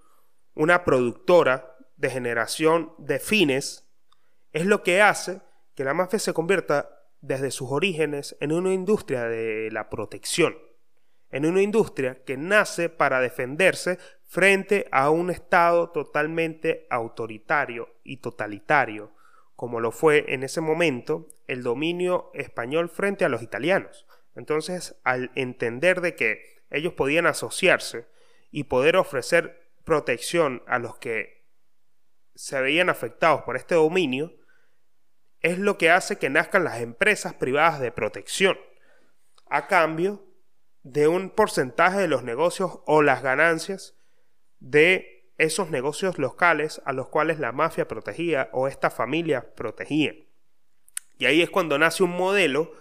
una 0.55 0.85
productora 0.85 1.77
de 1.97 2.11
generación 2.11 2.93
de 2.99 3.19
fines, 3.19 3.89
es 4.53 4.67
lo 4.67 4.83
que 4.83 5.03
hace 5.03 5.41
que 5.75 5.85
la 5.85 5.95
mafia 5.95 6.19
se 6.19 6.33
convierta 6.33 6.91
desde 7.21 7.51
sus 7.51 7.71
orígenes 7.71 8.37
en 8.41 8.53
una 8.53 8.73
industria 8.73 9.25
de 9.25 9.71
la 9.71 9.91
protección, 9.91 10.57
en 11.31 11.45
una 11.45 11.63
industria 11.63 12.25
que 12.25 12.37
nace 12.37 12.89
para 12.89 13.21
defenderse 13.21 13.99
frente 14.25 14.89
a 14.93 15.11
un 15.11 15.31
Estado 15.31 15.91
totalmente 15.91 16.87
autoritario 16.91 17.89
y 18.05 18.19
totalitario, 18.19 19.13
como 19.55 19.81
lo 19.81 19.91
fue 19.91 20.25
en 20.29 20.43
ese 20.43 20.61
momento 20.61 21.29
el 21.47 21.63
dominio 21.63 22.31
español 22.35 22.89
frente 22.89 23.25
a 23.25 23.29
los 23.29 23.43
italianos. 23.43 24.07
Entonces, 24.37 24.97
al 25.03 25.33
entender 25.35 26.01
de 26.01 26.15
que 26.15 26.63
ellos 26.71 26.93
podían 26.93 27.27
asociarse 27.27 28.07
y 28.51 28.65
poder 28.65 28.97
ofrecer 28.97 29.71
protección 29.85 30.63
a 30.67 30.79
los 30.79 30.97
que 30.99 31.47
se 32.35 32.61
veían 32.61 32.91
afectados 32.91 33.43
por 33.43 33.57
este 33.57 33.75
dominio, 33.75 34.35
es 35.41 35.59
lo 35.59 35.79
que 35.79 35.91
hace 35.91 36.19
que 36.19 36.29
nazcan 36.29 36.65
las 36.65 36.81
empresas 36.81 37.35
privadas 37.35 37.81
de 37.81 37.93
protección, 37.93 38.59
a 39.49 39.67
cambio 39.67 40.25
de 40.83 41.09
un 41.09 41.31
porcentaje 41.31 41.99
de 41.99 42.09
los 42.09 42.23
negocios 42.23 42.81
o 42.85 43.03
las 43.03 43.23
ganancias 43.23 43.97
de 44.59 45.31
esos 45.39 45.71
negocios 45.71 46.19
locales 46.19 46.83
a 46.85 46.93
los 46.93 47.09
cuales 47.09 47.39
la 47.39 47.53
mafia 47.53 47.89
protegía 47.89 48.49
o 48.53 48.69
esta 48.69 48.91
familia 48.91 49.55
protegía. 49.55 50.15
Y 51.19 51.27
ahí 51.27 51.43
es 51.43 51.51
cuando 51.51 51.79
nace 51.79 52.03
un 52.03 52.11
modelo 52.11 52.73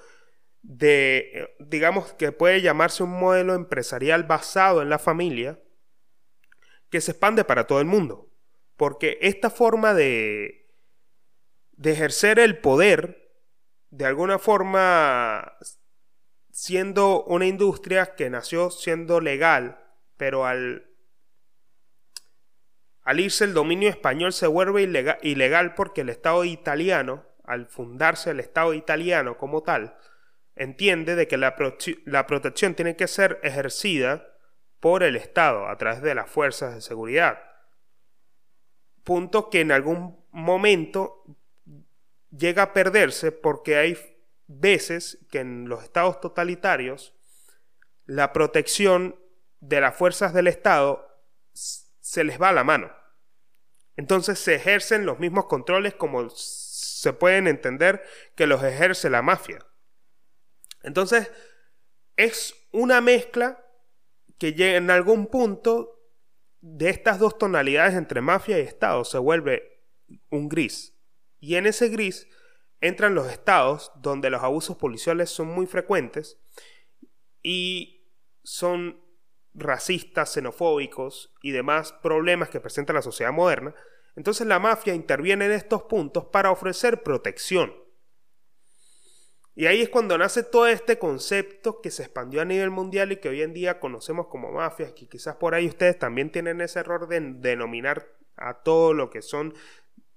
de, 0.68 1.56
digamos 1.60 2.14
que 2.14 2.32
puede 2.32 2.62
llamarse 2.62 3.04
un 3.04 3.12
modelo 3.12 3.54
empresarial 3.54 4.24
basado 4.24 4.82
en 4.82 4.90
la 4.90 5.00
familia, 5.00 5.60
que 6.90 7.02
se 7.02 7.12
expande 7.12 7.44
para 7.44 7.68
todo 7.68 7.80
el 7.80 7.86
mundo. 7.86 8.30
Porque 8.76 9.18
esta 9.22 9.50
forma 9.50 9.94
de, 9.94 10.68
de 11.74 11.92
ejercer 11.92 12.40
el 12.40 12.58
poder, 12.58 13.32
de 13.92 14.06
alguna 14.06 14.40
forma, 14.40 15.58
siendo 16.52 17.24
una 17.24 17.46
industria 17.46 18.16
que 18.16 18.30
nació 18.30 18.72
siendo 18.72 19.22
legal, 19.22 19.80
pero 20.18 20.46
al 20.46 20.96
al 23.06 23.20
irse 23.20 23.46
el 23.46 23.54
dominio 23.54 23.88
español 23.88 24.34
se 24.34 24.48
vuelve 24.48 24.82
ilegal, 25.22 25.76
porque 25.76 26.02
el 26.02 26.10
Estado 26.10 26.44
italiano, 26.44 27.24
al 27.44 27.68
fundarse 27.68 28.32
el 28.32 28.40
Estado 28.40 28.74
italiano 28.74 29.38
como 29.38 29.62
tal, 29.62 29.96
entiende 30.56 31.16
de 31.16 31.28
que 31.28 31.38
la, 31.38 31.56
protección 31.56 32.76
tiene 32.76 32.96
que 32.96 33.08
ser 33.08 33.40
ejercida 33.44 34.28
por 34.80 35.04
el 35.04 35.16
Estado 35.16 35.68
a 35.68 35.78
través 35.78 36.02
de 36.02 36.16
las 36.16 36.30
fuerzas 36.30 36.76
de 36.76 36.82
seguridad. 36.82 37.40
Punto 39.04 39.50
que 39.50 39.62
en 39.62 39.72
algún 39.72 40.24
momento 40.32 41.24
llega 42.32 42.64
a 42.64 42.74
perderse 42.74 43.32
porque 43.32 43.78
hay 43.78 43.98
veces 44.48 45.20
que 45.30 45.40
en 45.40 45.68
los 45.68 45.84
estados 45.84 46.22
totalitarios 46.22 47.14
la 48.06 48.34
protección 48.34 49.20
de 49.60 49.82
las 49.82 49.96
fuerzas 49.96 50.34
del 50.34 50.48
Estado 50.48 51.08
se 51.54 52.24
les 52.24 52.42
va 52.42 52.50
a 52.50 52.54
la 52.54 52.64
mano. 52.64 52.92
Entonces 53.98 54.40
se 54.40 54.56
ejercen 54.56 55.06
los 55.06 55.20
mismos 55.20 55.46
controles 55.46 55.96
como 55.96 56.30
se 56.30 57.14
pueden 57.14 57.48
entender 57.48 58.04
que 58.36 58.48
los 58.48 58.64
ejerce 58.64 59.10
la 59.10 59.22
mafia. 59.22 59.66
Entonces 60.86 61.32
es 62.16 62.56
una 62.72 63.02
mezcla 63.02 63.64
que 64.38 64.54
llega 64.54 64.78
en 64.78 64.90
algún 64.90 65.28
punto 65.28 66.00
de 66.62 66.90
estas 66.90 67.20
dos 67.20 67.38
tonalidades 67.38 67.96
entre 67.96 68.22
mafia 68.22 68.58
y 68.58 68.62
Estado 68.62 69.04
se 69.04 69.18
vuelve 69.18 69.84
un 70.30 70.50
gris. 70.50 70.98
Y 71.40 71.56
en 71.56 71.66
ese 71.66 71.90
gris 71.90 72.28
entran 72.82 73.16
los 73.16 73.32
estados 73.32 73.92
donde 73.96 74.30
los 74.30 74.44
abusos 74.44 74.78
policiales 74.78 75.30
son 75.30 75.48
muy 75.48 75.66
frecuentes 75.66 76.40
y 77.42 78.12
son 78.44 79.02
racistas, 79.54 80.34
xenofóbicos 80.34 81.34
y 81.42 81.52
demás 81.52 81.94
problemas 81.94 82.50
que 82.50 82.60
presenta 82.60 82.94
la 82.94 83.02
sociedad 83.02 83.32
moderna, 83.32 83.74
entonces 84.16 84.48
la 84.48 84.60
mafia 84.60 84.94
interviene 84.94 85.46
en 85.46 85.52
estos 85.52 85.84
puntos 85.84 86.26
para 86.26 86.52
ofrecer 86.52 87.04
protección. 87.04 87.74
Y 89.58 89.68
ahí 89.68 89.82
es 89.82 89.90
cuando 89.90 90.18
nace 90.18 90.44
todo 90.44 90.68
este 90.68 91.00
concepto 91.00 91.80
que 91.82 91.90
se 91.90 92.04
expandió 92.04 92.42
a 92.42 92.46
nivel 92.46 92.72
mundial 92.72 93.14
y 93.14 93.18
que 93.18 93.30
hoy 93.30 93.42
en 93.42 93.54
día 93.54 93.80
conocemos 93.80 94.28
como 94.28 94.52
mafias, 94.52 94.92
que 94.92 95.08
quizás 95.08 95.38
por 95.38 95.56
ahí 95.56 95.66
ustedes 95.66 95.98
también 95.98 96.30
tienen 96.30 96.60
ese 96.60 96.80
error 96.80 97.08
de 97.08 97.22
denominar 97.22 98.06
a 98.36 98.64
todo 98.64 98.94
lo 98.94 99.10
que 99.10 99.22
son 99.22 99.54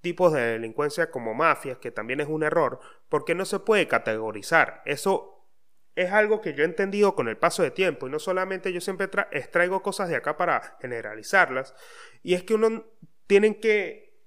tipos 0.00 0.32
de 0.32 0.40
delincuencia 0.40 1.12
como 1.12 1.34
mafias, 1.34 1.78
que 1.78 1.92
también 1.92 2.20
es 2.20 2.26
un 2.26 2.42
error, 2.42 2.80
porque 3.08 3.36
no 3.36 3.44
se 3.44 3.60
puede 3.60 3.86
categorizar. 3.86 4.82
Eso 4.84 5.46
es 5.94 6.10
algo 6.10 6.40
que 6.40 6.54
yo 6.54 6.62
he 6.62 6.66
entendido 6.66 7.14
con 7.14 7.28
el 7.28 7.36
paso 7.36 7.62
de 7.62 7.70
tiempo 7.70 8.08
y 8.08 8.10
no 8.10 8.18
solamente 8.18 8.72
yo 8.72 8.80
siempre 8.80 9.08
extraigo 9.30 9.82
cosas 9.82 10.08
de 10.08 10.16
acá 10.16 10.36
para 10.36 10.76
generalizarlas, 10.80 11.76
y 12.24 12.34
es 12.34 12.42
que 12.42 12.54
uno 12.54 12.86
tiene 13.28 13.60
que 13.60 14.18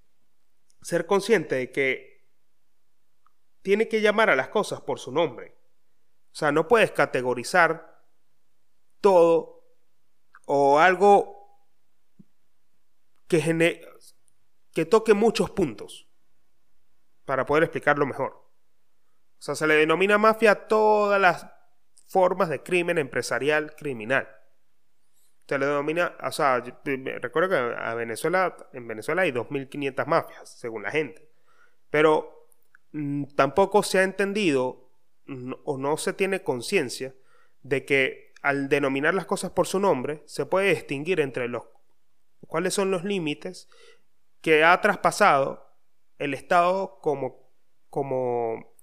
ser 0.81 1.05
consciente 1.05 1.55
de 1.55 1.71
que 1.71 2.10
tiene 3.61 3.87
que 3.87 4.01
llamar 4.01 4.29
a 4.29 4.35
las 4.35 4.49
cosas 4.49 4.81
por 4.81 4.99
su 4.99 5.11
nombre. 5.11 5.55
O 6.31 6.35
sea, 6.35 6.51
no 6.51 6.67
puedes 6.67 6.91
categorizar 6.91 8.03
todo 9.01 9.65
o 10.45 10.79
algo 10.79 11.41
que, 13.27 13.81
que 14.73 14.85
toque 14.85 15.13
muchos 15.13 15.49
puntos 15.51 16.07
para 17.25 17.45
poder 17.45 17.63
explicarlo 17.63 18.05
mejor. 18.05 18.33
O 18.33 19.43
sea, 19.43 19.55
se 19.55 19.67
le 19.67 19.75
denomina 19.75 20.17
mafia 20.17 20.51
a 20.51 20.67
todas 20.67 21.19
las 21.19 21.47
formas 22.07 22.49
de 22.49 22.61
crimen 22.61 22.97
empresarial 22.97 23.75
criminal. 23.75 24.29
Se 25.47 25.57
le 25.57 25.65
denomina, 25.65 26.15
o 26.23 26.31
sea, 26.31 26.63
recuerdo 27.21 27.49
que 27.49 27.55
a 27.55 27.93
Venezuela, 27.93 28.55
en 28.71 28.87
Venezuela 28.87 29.23
hay 29.23 29.31
2.500 29.31 30.05
mafias, 30.05 30.49
según 30.49 30.83
la 30.83 30.91
gente. 30.91 31.29
Pero 31.89 32.40
tampoco 33.35 33.83
se 33.83 33.99
ha 33.99 34.03
entendido 34.03 34.89
o 35.63 35.77
no 35.77 35.97
se 35.97 36.13
tiene 36.13 36.43
conciencia 36.43 37.15
de 37.63 37.85
que 37.85 38.33
al 38.41 38.69
denominar 38.69 39.13
las 39.13 39.25
cosas 39.25 39.51
por 39.51 39.67
su 39.67 39.79
nombre, 39.79 40.23
se 40.25 40.45
puede 40.45 40.73
distinguir 40.73 41.19
entre 41.19 41.47
los 41.47 41.63
cuáles 42.47 42.73
son 42.73 42.89
los 42.91 43.03
límites 43.03 43.69
que 44.41 44.63
ha 44.63 44.81
traspasado 44.81 45.75
el 46.17 46.33
Estado 46.33 46.99
como, 47.01 47.51
como, 47.89 48.75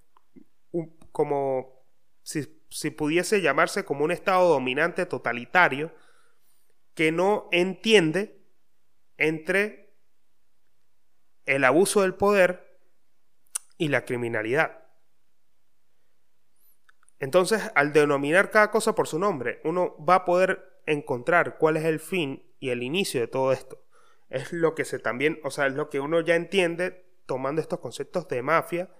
como 1.12 1.83
si 2.23 2.59
si 2.71 2.90
pudiese 2.90 3.40
llamarse 3.40 3.85
como 3.85 4.05
un 4.05 4.11
Estado 4.11 4.49
dominante 4.49 5.07
totalitario 5.07 5.92
que 6.94 7.12
no 7.12 7.49
entiende 7.53 8.42
entre 9.16 9.94
el 11.47 11.64
abuso 11.64 12.03
del 12.03 12.14
poder 12.14 12.67
y 13.78 13.88
la 13.88 14.04
criminalidad. 14.04 14.84
Entonces, 17.20 17.62
al 17.74 17.92
denominar 17.92 18.50
cada 18.50 18.70
cosa 18.70 18.94
por 18.94 19.08
su 19.08 19.18
nombre, 19.18 19.60
uno 19.64 19.96
va 20.04 20.16
a 20.16 20.24
poder 20.24 20.82
encontrar 20.86 21.58
cuál 21.58 21.76
es 21.76 21.84
el 21.84 22.00
fin 22.00 22.44
y 22.60 22.70
el 22.70 22.82
inicio 22.82 23.20
de 23.20 23.28
todo 23.28 23.52
esto. 23.52 23.84
Es 24.28 24.52
lo 24.52 24.74
que 24.74 24.84
se 24.84 24.98
también, 24.98 25.40
o 25.42 25.50
sea, 25.50 25.66
es 25.66 25.74
lo 25.74 25.88
que 25.88 26.00
uno 26.00 26.20
ya 26.20 26.36
entiende 26.36 27.06
tomando 27.26 27.60
estos 27.60 27.80
conceptos 27.80 28.28
de 28.28 28.42
mafia 28.42 28.90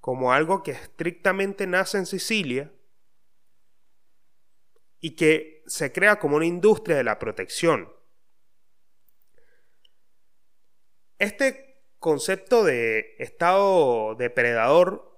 como 0.00 0.32
algo 0.32 0.62
que 0.62 0.72
estrictamente 0.72 1.66
nace 1.66 1.98
en 1.98 2.06
Sicilia 2.06 2.72
y 5.00 5.16
que 5.16 5.62
se 5.66 5.92
crea 5.92 6.18
como 6.18 6.36
una 6.36 6.46
industria 6.46 6.96
de 6.96 7.04
la 7.04 7.18
protección. 7.18 7.92
Este 11.18 11.65
concepto 12.06 12.62
de 12.62 13.16
estado 13.18 14.14
depredador 14.14 15.12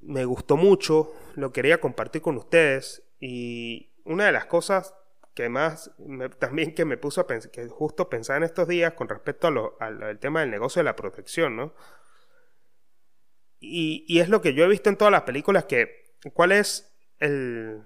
me 0.00 0.24
gustó 0.24 0.56
mucho, 0.56 1.12
lo 1.34 1.52
quería 1.52 1.80
compartir 1.80 2.22
con 2.22 2.36
ustedes 2.36 3.02
y 3.18 3.90
una 4.04 4.26
de 4.26 4.30
las 4.30 4.46
cosas 4.46 4.94
que 5.34 5.48
más 5.48 5.90
también 6.38 6.76
que 6.76 6.84
me 6.84 6.96
puso 6.96 7.22
a 7.22 7.26
pensar, 7.26 7.50
que 7.50 7.66
justo 7.66 8.08
pensar 8.08 8.36
en 8.36 8.44
estos 8.44 8.68
días 8.68 8.92
con 8.92 9.08
respecto 9.08 9.76
al 9.80 10.18
tema 10.20 10.38
del 10.38 10.52
negocio 10.52 10.78
de 10.78 10.84
la 10.84 10.94
protección, 10.94 11.56
¿no? 11.56 11.74
Y, 13.58 14.04
y 14.06 14.20
es 14.20 14.28
lo 14.28 14.40
que 14.40 14.54
yo 14.54 14.62
he 14.62 14.68
visto 14.68 14.90
en 14.90 14.96
todas 14.96 15.10
las 15.10 15.22
películas 15.22 15.64
que, 15.64 16.14
¿cuál 16.34 16.52
es 16.52 16.96
el, 17.18 17.82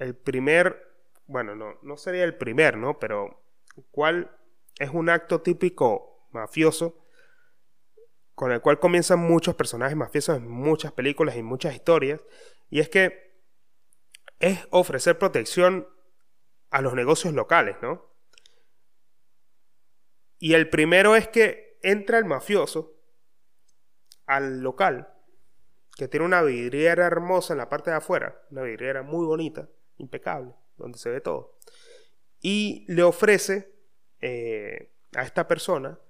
el 0.00 0.16
primer, 0.16 0.88
bueno, 1.28 1.54
no, 1.54 1.78
no 1.82 1.96
sería 1.96 2.24
el 2.24 2.34
primer, 2.34 2.76
¿no? 2.76 2.98
Pero 2.98 3.44
¿cuál 3.92 4.36
es 4.80 4.90
un 4.90 5.08
acto 5.08 5.40
típico 5.40 6.26
mafioso 6.32 6.96
con 8.40 8.52
el 8.52 8.62
cual 8.62 8.80
comienzan 8.80 9.18
muchos 9.18 9.54
personajes 9.54 9.94
mafiosos 9.94 10.38
en 10.38 10.48
muchas 10.48 10.92
películas 10.92 11.36
y 11.36 11.42
muchas 11.42 11.74
historias? 11.74 12.22
Y 12.70 12.80
es 12.80 12.88
que 12.88 13.34
es 14.38 14.66
ofrecer 14.70 15.18
protección 15.18 15.86
a 16.70 16.80
los 16.80 16.94
negocios 16.94 17.34
locales, 17.34 17.76
¿no? 17.82 18.02
Y 20.38 20.54
el 20.54 20.70
primero 20.70 21.16
es 21.16 21.28
que 21.28 21.78
entra 21.82 22.16
el 22.16 22.24
mafioso 22.24 22.94
al 24.24 24.62
local, 24.62 25.12
que 25.98 26.08
tiene 26.08 26.24
una 26.24 26.40
vidriera 26.40 27.04
hermosa 27.04 27.52
en 27.52 27.58
la 27.58 27.68
parte 27.68 27.90
de 27.90 27.98
afuera, 27.98 28.40
una 28.50 28.62
vidriera 28.62 29.02
muy 29.02 29.26
bonita, 29.26 29.68
impecable, 29.98 30.54
donde 30.78 30.96
se 30.98 31.10
ve 31.10 31.20
todo. 31.20 31.58
Y 32.40 32.86
le 32.88 33.02
ofrece 33.02 33.70
eh, 34.22 34.94
a 35.14 35.24
esta 35.24 35.46
persona 35.46 36.00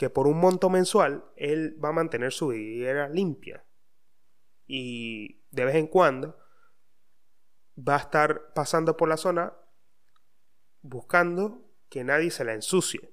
que 0.00 0.08
por 0.08 0.26
un 0.26 0.40
monto 0.40 0.70
mensual 0.70 1.26
él 1.36 1.76
va 1.84 1.90
a 1.90 1.92
mantener 1.92 2.32
su 2.32 2.48
vidriera 2.48 3.06
limpia. 3.10 3.66
Y 4.66 5.42
de 5.50 5.66
vez 5.66 5.74
en 5.74 5.88
cuando 5.88 6.38
va 7.78 7.96
a 7.96 7.98
estar 7.98 8.54
pasando 8.54 8.96
por 8.96 9.10
la 9.10 9.18
zona 9.18 9.52
buscando 10.80 11.70
que 11.90 12.02
nadie 12.02 12.30
se 12.30 12.46
la 12.46 12.54
ensucie 12.54 13.12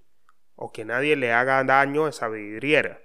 o 0.56 0.72
que 0.72 0.86
nadie 0.86 1.18
le 1.18 1.34
haga 1.34 1.62
daño 1.66 2.06
a 2.06 2.10
esa 2.10 2.30
vidriera. 2.30 3.02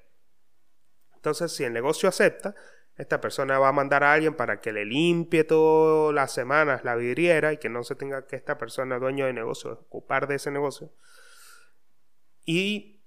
Entonces, 1.16 1.50
si 1.50 1.64
el 1.64 1.72
negocio 1.72 2.08
acepta, 2.08 2.54
esta 2.94 3.20
persona 3.20 3.58
va 3.58 3.70
a 3.70 3.72
mandar 3.72 4.04
a 4.04 4.12
alguien 4.12 4.36
para 4.36 4.60
que 4.60 4.70
le 4.70 4.84
limpie 4.84 5.42
todas 5.42 6.14
las 6.14 6.32
semanas 6.32 6.84
la 6.84 6.94
vidriera 6.94 7.52
y 7.52 7.56
que 7.56 7.68
no 7.68 7.82
se 7.82 7.96
tenga 7.96 8.28
que 8.28 8.36
esta 8.36 8.58
persona, 8.58 9.00
dueño 9.00 9.26
de 9.26 9.32
negocio, 9.32 9.72
ocupar 9.72 10.28
de 10.28 10.36
ese 10.36 10.52
negocio. 10.52 10.92
Y 12.44 13.01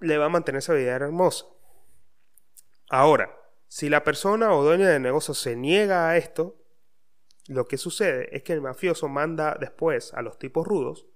le 0.00 0.18
va 0.18 0.26
a 0.26 0.30
mantener 0.30 0.58
esa 0.58 0.74
vidriera 0.74 1.06
hermosa. 1.06 1.46
Ahora, 2.88 3.34
si 3.68 3.88
la 3.88 4.04
persona 4.04 4.54
o 4.54 4.62
dueño 4.62 4.86
de 4.86 5.00
negocio 5.00 5.34
se 5.34 5.56
niega 5.56 6.08
a 6.08 6.16
esto, 6.16 6.56
lo 7.48 7.66
que 7.66 7.78
sucede 7.78 8.34
es 8.36 8.42
que 8.42 8.52
el 8.52 8.60
mafioso 8.60 9.08
manda 9.08 9.56
después 9.58 10.12
a 10.14 10.22
los 10.22 10.38
tipos 10.38 10.66
rudos 10.66 11.06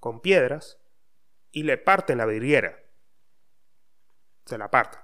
con 0.00 0.20
piedras 0.20 0.78
y 1.50 1.62
le 1.62 1.78
parten 1.78 2.18
la 2.18 2.26
vidriera. 2.26 2.78
Se 4.44 4.58
la 4.58 4.70
parten. 4.70 5.00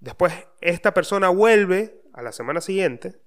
Después 0.00 0.32
esta 0.60 0.94
persona 0.94 1.28
vuelve 1.28 2.02
a 2.12 2.22
la 2.22 2.32
semana 2.32 2.60
siguiente, 2.60 3.20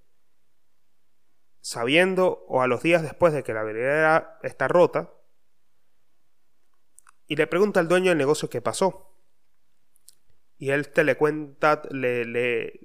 sabiendo 1.60 2.46
o 2.48 2.62
a 2.62 2.68
los 2.68 2.82
días 2.82 3.04
después 3.04 3.34
de 3.34 3.44
que 3.44 3.54
la 3.54 3.64
vidriera 3.64 4.40
está 4.44 4.68
rota, 4.68 5.14
y 7.32 7.38
le 7.38 7.48
pregunta 7.48 7.80
al 7.80 7.88
dueño 7.88 8.10
del 8.10 8.18
negocio 8.18 8.50
qué 8.50 8.60
pasó. 8.60 9.10
Y 10.58 10.72
él 10.72 10.90
te 10.90 11.06
le 11.06 11.16
cuenta, 11.16 11.82
le, 11.90 12.26
le 12.26 12.82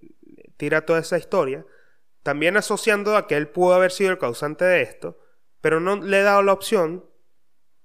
tira 0.57 0.87
toda 0.87 1.01
esa 1.01 1.19
historia, 1.19 1.67
también 2.23 2.57
asociando 2.57 3.17
a 3.17 3.27
que 3.27 3.37
él 3.37 3.49
pudo 3.49 3.75
haber 3.75 3.91
sido 3.91 4.13
el 4.13 4.19
causante 4.19 4.65
de 4.65 4.83
esto, 4.83 5.19
pero 5.61 5.81
no 5.81 5.97
le 5.97 6.21
he 6.21 6.23
dado 6.23 6.45
la 6.45 6.53
opción 6.53 7.11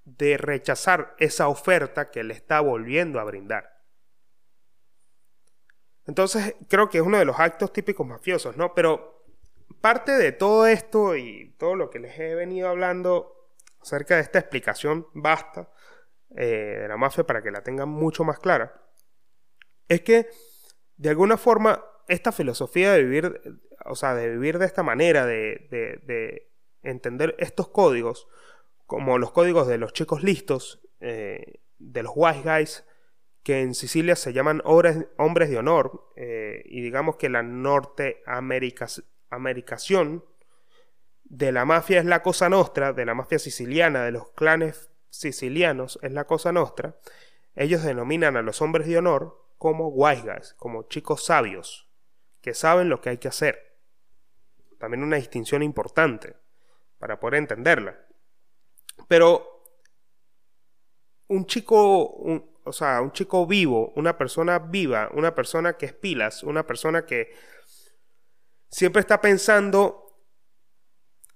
de 0.04 0.36
rechazar 0.36 1.16
esa 1.18 1.48
oferta 1.48 2.12
que 2.12 2.22
le 2.22 2.32
está 2.32 2.60
volviendo 2.60 3.18
a 3.18 3.24
brindar. 3.24 3.82
Entonces, 6.06 6.54
creo 6.68 6.88
que 6.88 6.98
es 6.98 7.04
uno 7.04 7.18
de 7.18 7.24
los 7.24 7.40
actos 7.40 7.72
típicos 7.72 8.06
mafiosos, 8.06 8.56
¿no? 8.56 8.72
Pero 8.72 9.24
parte 9.80 10.12
de 10.12 10.30
todo 10.30 10.68
esto 10.68 11.16
y 11.16 11.56
todo 11.58 11.74
lo 11.74 11.90
que 11.90 11.98
les 11.98 12.16
he 12.20 12.36
venido 12.36 12.68
hablando 12.68 13.50
acerca 13.80 14.14
de 14.14 14.20
esta 14.20 14.38
explicación 14.38 15.08
basta 15.12 15.68
eh, 16.36 16.78
de 16.82 16.88
la 16.88 16.96
mafia 16.96 17.24
para 17.24 17.42
que 17.42 17.50
la 17.50 17.62
tengan 17.62 17.88
mucho 17.88 18.22
más 18.24 18.38
clara, 18.38 18.80
es 19.88 20.02
que 20.02 20.28
de 20.96 21.10
alguna 21.10 21.36
forma 21.36 21.84
esta 22.08 22.32
filosofía 22.32 22.92
de 22.92 23.02
vivir, 23.02 23.60
o 23.84 23.94
sea, 23.94 24.14
de 24.14 24.30
vivir 24.30 24.58
de 24.58 24.64
esta 24.66 24.82
manera, 24.82 25.26
de, 25.26 25.68
de, 25.70 26.48
entender 26.82 27.36
estos 27.38 27.68
códigos, 27.68 28.26
como 28.86 29.18
los 29.18 29.32
códigos 29.32 29.68
de 29.68 29.78
los 29.78 29.92
chicos 29.92 30.24
listos, 30.24 30.80
eh, 31.00 31.60
de 31.78 32.02
los 32.02 32.12
wise 32.14 32.42
guys, 32.42 32.84
que 33.42 33.60
en 33.60 33.74
Sicilia 33.74 34.16
se 34.16 34.32
llaman 34.32 34.62
hombres, 34.64 35.50
de 35.50 35.58
honor, 35.58 36.10
eh, 36.16 36.62
y 36.64 36.80
digamos 36.80 37.16
que 37.16 37.28
la 37.28 37.42
norteamericación 37.42 40.24
de 41.24 41.52
la 41.52 41.64
mafia 41.64 41.98
es 41.98 42.04
la 42.04 42.22
cosa 42.22 42.48
nostra, 42.48 42.92
de 42.92 43.04
la 43.04 43.14
mafia 43.14 43.38
siciliana, 43.38 44.04
de 44.04 44.12
los 44.12 44.30
clanes 44.32 44.91
sicilianos 45.12 45.98
es 46.02 46.12
la 46.12 46.24
cosa 46.24 46.52
nostra, 46.52 46.96
ellos 47.54 47.82
denominan 47.82 48.36
a 48.36 48.42
los 48.42 48.62
hombres 48.62 48.86
de 48.86 48.98
honor 48.98 49.46
como 49.58 49.88
wise 49.88 50.22
guys, 50.22 50.54
como 50.54 50.84
chicos 50.84 51.24
sabios, 51.24 51.88
que 52.40 52.54
saben 52.54 52.88
lo 52.88 53.00
que 53.00 53.10
hay 53.10 53.18
que 53.18 53.28
hacer. 53.28 53.76
También 54.78 55.04
una 55.04 55.16
distinción 55.16 55.62
importante 55.62 56.34
para 56.98 57.20
poder 57.20 57.36
entenderla. 57.36 57.96
Pero 59.06 59.62
un 61.28 61.46
chico, 61.46 61.78
o 62.64 62.72
sea, 62.72 63.00
un 63.00 63.12
chico 63.12 63.46
vivo, 63.46 63.92
una 63.96 64.16
persona 64.18 64.58
viva, 64.58 65.10
una 65.12 65.34
persona 65.34 65.74
que 65.74 65.86
es 65.86 65.92
pilas, 65.92 66.42
una 66.42 66.66
persona 66.66 67.04
que 67.04 67.32
siempre 68.68 69.00
está 69.00 69.20
pensando 69.20 70.01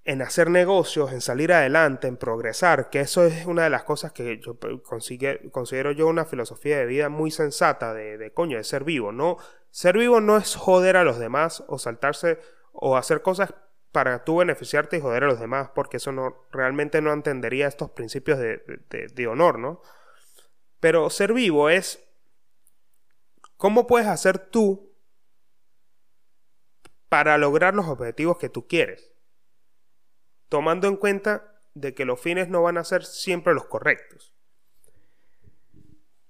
en 0.07 0.23
hacer 0.23 0.51
negocios, 0.51 1.12
en 1.12 1.21
salir 1.21 1.53
adelante, 1.53 2.07
en 2.07 2.16
progresar, 2.16 2.90
que 2.90 3.01
eso 3.01 3.25
es 3.25 3.45
una 3.45 3.64
de 3.64 3.71
las 3.71 3.83
cosas 3.83 4.12
que 4.12 4.38
yo 4.38 4.57
considero 5.51 5.90
yo 5.90 6.07
una 6.07 6.25
filosofía 6.25 6.79
de 6.79 6.87
vida 6.87 7.09
muy 7.09 7.33
sensata 7.33 7.92
de, 7.92 8.16
de 8.16 8.33
coño, 8.33 8.57
de 8.57 8.62
ser 8.62 8.85
vivo. 8.85 9.11
No, 9.11 9.37
ser 9.71 9.99
vivo 9.99 10.21
no 10.21 10.37
es 10.37 10.55
joder 10.55 10.97
a 10.97 11.03
los 11.03 11.19
demás 11.19 11.64
o 11.66 11.81
saltarse 11.81 12.38
o 12.71 12.97
hacer 12.97 13.21
cosas 13.21 13.53
para 13.90 14.23
tú 14.23 14.37
beneficiarte 14.37 14.97
y 14.97 15.01
joder 15.01 15.25
a 15.25 15.27
los 15.27 15.40
demás, 15.40 15.71
porque 15.75 15.97
eso 15.97 16.12
no 16.12 16.47
realmente 16.53 17.03
no 17.03 17.12
entendería 17.12 17.66
estos 17.66 17.90
principios 17.90 18.38
de, 18.38 18.62
de 19.12 19.27
honor, 19.27 19.59
¿no? 19.59 19.83
Pero 20.79 21.11
ser 21.11 21.33
vivo 21.33 21.69
es 21.69 22.01
cómo 23.57 23.88
puedes 23.88 24.07
hacer 24.07 24.38
tú 24.38 24.92
para 27.09 27.38
lograr 27.38 27.75
los 27.75 27.88
objetivos 27.88 28.38
que 28.38 28.49
tú 28.49 28.69
quieres 28.69 29.16
tomando 30.49 30.89
en 30.89 30.97
cuenta 30.97 31.59
de 31.75 31.95
que 31.95 32.05
los 32.05 32.21
fines 32.21 32.49
no 32.49 32.63
van 32.63 32.79
a 32.79 32.85
ser 32.85 33.05
siempre 33.05 33.55
los 33.55 33.67
correctos. 33.67 34.35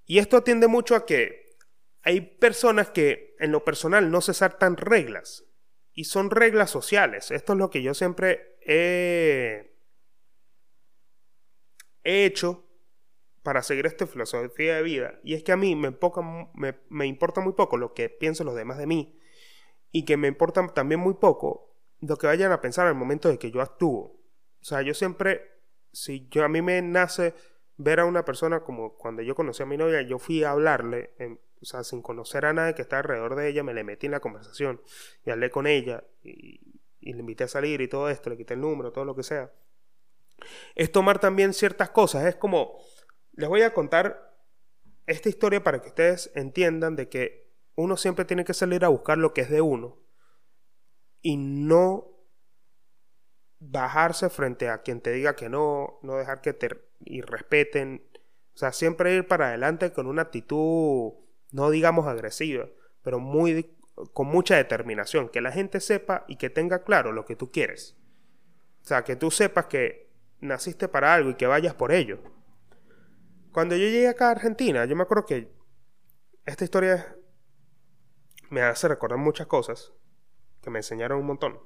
Y 0.06 0.18
esto 0.18 0.36
atiende 0.36 0.68
mucho 0.68 0.94
a 0.94 1.04
que 1.04 1.56
hay 2.02 2.20
personas 2.20 2.90
que 2.90 3.34
en 3.40 3.50
lo 3.50 3.64
personal 3.64 4.10
no 4.10 4.20
se 4.20 4.32
saltan 4.32 4.76
reglas 4.76 5.44
y 5.92 6.04
son 6.04 6.30
reglas 6.30 6.70
sociales. 6.70 7.32
Esto 7.32 7.54
es 7.54 7.58
lo 7.58 7.70
que 7.70 7.82
yo 7.82 7.94
siempre 7.94 8.58
he, 8.60 9.74
hecho 12.04 12.64
para 13.42 13.62
seguir 13.62 13.86
esta 13.86 14.06
filosofía 14.06 14.76
de 14.76 14.82
vida. 14.82 15.18
Y 15.24 15.34
es 15.34 15.42
que 15.42 15.50
a 15.50 15.56
mí 15.56 15.74
me, 15.74 15.96
me, 16.88 17.06
importa 17.06 17.40
muy 17.40 17.54
poco 17.54 17.76
lo 17.76 17.94
que 17.94 18.08
piensen 18.08 18.46
los 18.46 18.54
demás 18.54 18.78
de 18.78 18.86
mí 18.86 19.18
y 19.90 20.04
que 20.04 20.16
me 20.16 20.28
importa 20.28 20.64
también 20.68 21.00
muy 21.00 21.14
poco 21.14 21.75
lo 22.00 22.16
que 22.16 22.26
vayan 22.26 22.52
a 22.52 22.60
pensar 22.60 22.86
al 22.86 22.94
momento 22.94 23.28
de 23.28 23.38
que 23.38 23.50
yo 23.50 23.60
actúo. 23.60 24.20
O 24.60 24.64
sea, 24.64 24.82
yo 24.82 24.94
siempre, 24.94 25.60
si 25.92 26.28
yo 26.28 26.44
a 26.44 26.48
mí 26.48 26.62
me 26.62 26.80
nace 26.82 27.34
ver 27.76 28.00
a 28.00 28.04
una 28.04 28.24
persona 28.24 28.60
como 28.60 28.96
cuando 28.96 29.22
yo 29.22 29.34
conocí 29.34 29.62
a 29.62 29.66
mi 29.66 29.76
novia, 29.76 30.02
yo 30.02 30.18
fui 30.18 30.44
a 30.44 30.50
hablarle, 30.50 31.14
o 31.60 31.64
sea, 31.64 31.84
sin 31.84 32.02
conocer 32.02 32.44
a 32.46 32.52
nadie 32.52 32.74
que 32.74 32.82
está 32.82 32.98
alrededor 32.98 33.36
de 33.36 33.48
ella, 33.48 33.62
me 33.62 33.74
le 33.74 33.84
metí 33.84 34.06
en 34.06 34.12
la 34.12 34.20
conversación 34.20 34.80
y 35.24 35.30
hablé 35.30 35.50
con 35.50 35.66
ella 35.66 36.04
y, 36.22 36.60
le 37.00 37.20
invité 37.20 37.44
a 37.44 37.48
salir 37.48 37.80
y 37.80 37.88
todo 37.88 38.10
esto, 38.10 38.30
le 38.30 38.36
quité 38.36 38.54
el 38.54 38.60
número, 38.60 38.90
todo 38.90 39.04
lo 39.04 39.14
que 39.14 39.22
sea. 39.22 39.52
Es 40.74 40.90
tomar 40.90 41.20
también 41.20 41.54
ciertas 41.54 41.90
cosas, 41.90 42.24
es 42.24 42.34
como, 42.34 42.78
les 43.34 43.48
voy 43.48 43.62
a 43.62 43.72
contar 43.72 44.34
esta 45.06 45.28
historia 45.28 45.62
para 45.62 45.80
que 45.80 45.88
ustedes 45.88 46.32
entiendan 46.34 46.96
de 46.96 47.08
que 47.08 47.52
uno 47.76 47.96
siempre 47.96 48.24
tiene 48.24 48.44
que 48.44 48.54
salir 48.54 48.84
a 48.84 48.88
buscar 48.88 49.18
lo 49.18 49.32
que 49.32 49.42
es 49.42 49.50
de 49.50 49.60
uno 49.60 50.05
y 51.26 51.38
no 51.38 52.06
bajarse 53.58 54.30
frente 54.30 54.68
a 54.68 54.82
quien 54.82 55.00
te 55.00 55.10
diga 55.10 55.34
que 55.34 55.48
no, 55.48 55.98
no 56.02 56.14
dejar 56.14 56.40
que 56.40 56.52
te 56.52 56.68
irrespeten. 57.00 58.08
O 58.54 58.56
sea, 58.56 58.70
siempre 58.70 59.12
ir 59.12 59.26
para 59.26 59.48
adelante 59.48 59.92
con 59.92 60.06
una 60.06 60.22
actitud, 60.22 61.14
no 61.50 61.70
digamos 61.70 62.06
agresiva, 62.06 62.68
pero 63.02 63.18
muy, 63.18 63.76
con 64.12 64.28
mucha 64.28 64.54
determinación. 64.54 65.28
Que 65.28 65.40
la 65.40 65.50
gente 65.50 65.80
sepa 65.80 66.24
y 66.28 66.36
que 66.36 66.48
tenga 66.48 66.84
claro 66.84 67.10
lo 67.10 67.24
que 67.24 67.34
tú 67.34 67.50
quieres. 67.50 67.96
O 68.84 68.86
sea, 68.86 69.02
que 69.02 69.16
tú 69.16 69.32
sepas 69.32 69.66
que 69.66 70.08
naciste 70.38 70.86
para 70.86 71.12
algo 71.12 71.30
y 71.30 71.34
que 71.34 71.48
vayas 71.48 71.74
por 71.74 71.90
ello. 71.90 72.20
Cuando 73.50 73.74
yo 73.74 73.82
llegué 73.82 74.06
acá 74.06 74.28
a 74.28 74.30
Argentina, 74.30 74.84
yo 74.84 74.94
me 74.94 75.02
acuerdo 75.02 75.26
que 75.26 75.50
esta 76.44 76.62
historia 76.62 77.16
me 78.48 78.62
hace 78.62 78.86
recordar 78.86 79.18
muchas 79.18 79.48
cosas 79.48 79.92
que 80.66 80.70
me 80.70 80.80
enseñaron 80.80 81.20
un 81.20 81.26
montón. 81.26 81.60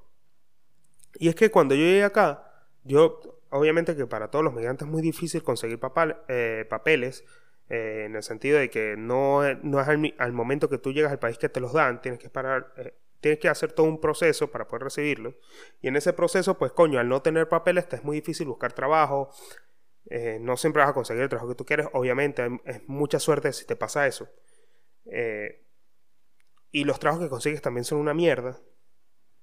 Y 1.14 1.30
es 1.30 1.34
que 1.34 1.50
cuando 1.50 1.74
yo 1.74 1.80
llegué 1.80 2.04
acá, 2.04 2.52
yo, 2.84 3.18
obviamente 3.48 3.96
que 3.96 4.06
para 4.06 4.30
todos 4.30 4.44
los 4.44 4.52
migrantes 4.52 4.86
es 4.86 4.92
muy 4.92 5.00
difícil 5.00 5.42
conseguir 5.42 5.80
eh, 6.28 6.66
papeles, 6.68 7.24
eh, 7.70 8.04
en 8.04 8.14
el 8.14 8.22
sentido 8.22 8.58
de 8.58 8.68
que 8.68 8.96
no, 8.98 9.40
no 9.62 9.80
es 9.80 9.88
al, 9.88 10.32
momento 10.32 10.68
que 10.68 10.76
tú 10.76 10.92
llegas 10.92 11.12
al 11.12 11.18
país 11.18 11.38
que 11.38 11.48
te 11.48 11.60
los 11.60 11.72
dan, 11.72 12.02
tienes 12.02 12.20
que 12.20 12.28
parar, 12.28 12.74
eh, 12.76 12.92
tienes 13.20 13.40
que 13.40 13.48
hacer 13.48 13.72
todo 13.72 13.86
un 13.86 14.02
proceso 14.02 14.50
para 14.50 14.68
poder 14.68 14.82
recibirlos. 14.82 15.34
Y 15.80 15.88
en 15.88 15.96
ese 15.96 16.12
proceso, 16.12 16.58
pues 16.58 16.72
coño, 16.72 17.00
al 17.00 17.08
no 17.08 17.22
tener 17.22 17.48
papeles 17.48 17.88
te 17.88 17.96
es 17.96 18.04
muy 18.04 18.16
difícil 18.16 18.48
buscar 18.48 18.74
trabajo, 18.74 19.30
no 20.40 20.58
siempre 20.58 20.82
vas 20.82 20.90
a 20.90 20.94
conseguir 20.94 21.22
el 21.22 21.28
trabajo 21.30 21.48
que 21.48 21.54
tú 21.54 21.64
quieres, 21.64 21.86
obviamente, 21.94 22.46
es 22.66 22.86
mucha 22.86 23.18
suerte 23.18 23.50
si 23.54 23.64
te 23.64 23.76
pasa 23.76 24.06
eso. 24.06 24.28
y 26.70 26.84
los 26.84 26.98
trabajos 27.00 27.24
que 27.24 27.30
consigues 27.30 27.62
también 27.62 27.84
son 27.84 27.98
una 27.98 28.12
mierda, 28.12 28.58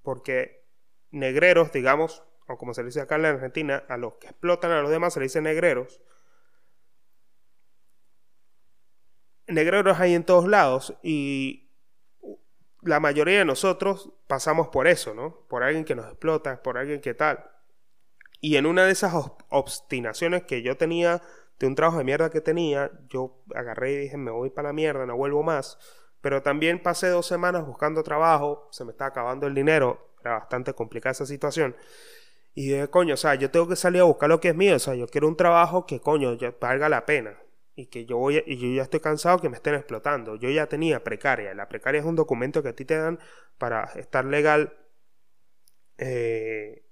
porque 0.08 0.64
negreros, 1.10 1.70
digamos, 1.70 2.24
o 2.46 2.56
como 2.56 2.72
se 2.72 2.80
le 2.80 2.86
dice 2.86 3.02
acá 3.02 3.16
en 3.16 3.22
la 3.24 3.28
Argentina, 3.28 3.84
a 3.90 3.98
los 3.98 4.14
que 4.14 4.28
explotan 4.28 4.70
a 4.70 4.80
los 4.80 4.90
demás 4.90 5.12
se 5.12 5.20
le 5.20 5.24
dice 5.24 5.42
negreros. 5.42 6.00
Negreros 9.46 10.00
hay 10.00 10.14
en 10.14 10.24
todos 10.24 10.48
lados 10.48 10.94
y 11.02 11.70
la 12.80 13.00
mayoría 13.00 13.40
de 13.40 13.44
nosotros 13.44 14.14
pasamos 14.26 14.68
por 14.68 14.86
eso, 14.86 15.12
¿no? 15.12 15.46
Por 15.46 15.62
alguien 15.62 15.84
que 15.84 15.94
nos 15.94 16.06
explota, 16.06 16.62
por 16.62 16.78
alguien 16.78 17.02
que 17.02 17.12
tal. 17.12 17.44
Y 18.40 18.56
en 18.56 18.64
una 18.64 18.86
de 18.86 18.92
esas 18.92 19.12
obstinaciones 19.50 20.44
que 20.44 20.62
yo 20.62 20.78
tenía 20.78 21.20
de 21.58 21.66
un 21.66 21.74
trabajo 21.74 21.98
de 21.98 22.04
mierda 22.04 22.30
que 22.30 22.40
tenía, 22.40 22.90
yo 23.10 23.42
agarré 23.54 23.92
y 23.92 23.96
dije, 23.98 24.16
me 24.16 24.30
voy 24.30 24.48
para 24.48 24.70
la 24.70 24.72
mierda, 24.72 25.04
no 25.04 25.18
vuelvo 25.18 25.42
más. 25.42 25.78
Pero 26.20 26.42
también 26.42 26.82
pasé 26.82 27.08
dos 27.08 27.26
semanas 27.26 27.66
buscando 27.66 28.02
trabajo, 28.02 28.68
se 28.72 28.84
me 28.84 28.90
está 28.90 29.06
acabando 29.06 29.46
el 29.46 29.54
dinero, 29.54 30.14
era 30.20 30.38
bastante 30.38 30.74
complicada 30.74 31.12
esa 31.12 31.26
situación. 31.26 31.76
Y 32.54 32.70
dije, 32.70 32.88
coño, 32.88 33.14
o 33.14 33.16
sea, 33.16 33.36
yo 33.36 33.50
tengo 33.50 33.68
que 33.68 33.76
salir 33.76 34.00
a 34.00 34.04
buscar 34.04 34.28
lo 34.28 34.40
que 34.40 34.48
es 34.48 34.54
mío, 34.56 34.76
o 34.76 34.78
sea, 34.80 34.94
yo 34.94 35.06
quiero 35.06 35.28
un 35.28 35.36
trabajo 35.36 35.86
que, 35.86 36.00
coño, 36.00 36.36
valga 36.60 36.88
la 36.88 37.06
pena. 37.06 37.38
Y 37.76 37.86
que 37.86 38.04
yo 38.04 38.16
voy, 38.16 38.42
y 38.44 38.56
yo 38.56 38.66
ya 38.74 38.82
estoy 38.82 38.98
cansado 38.98 39.38
que 39.38 39.48
me 39.48 39.54
estén 39.54 39.76
explotando. 39.76 40.34
Yo 40.34 40.50
ya 40.50 40.66
tenía 40.66 41.04
precaria. 41.04 41.54
La 41.54 41.68
precaria 41.68 42.00
es 42.00 42.04
un 42.04 42.16
documento 42.16 42.60
que 42.60 42.70
a 42.70 42.72
ti 42.74 42.84
te 42.84 42.96
dan 42.96 43.20
para 43.56 43.84
estar 43.94 44.24
legal 44.24 44.76
eh, 45.98 46.84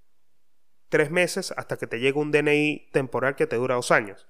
tres 0.89 1.11
meses 1.11 1.53
hasta 1.57 1.77
que 1.77 1.89
te 1.89 1.99
llegue 1.99 2.19
un 2.19 2.31
DNI 2.31 2.91
temporal 2.93 3.35
que 3.35 3.49
te 3.49 3.57
dura 3.57 3.75
dos 3.75 3.91
años. 3.91 4.29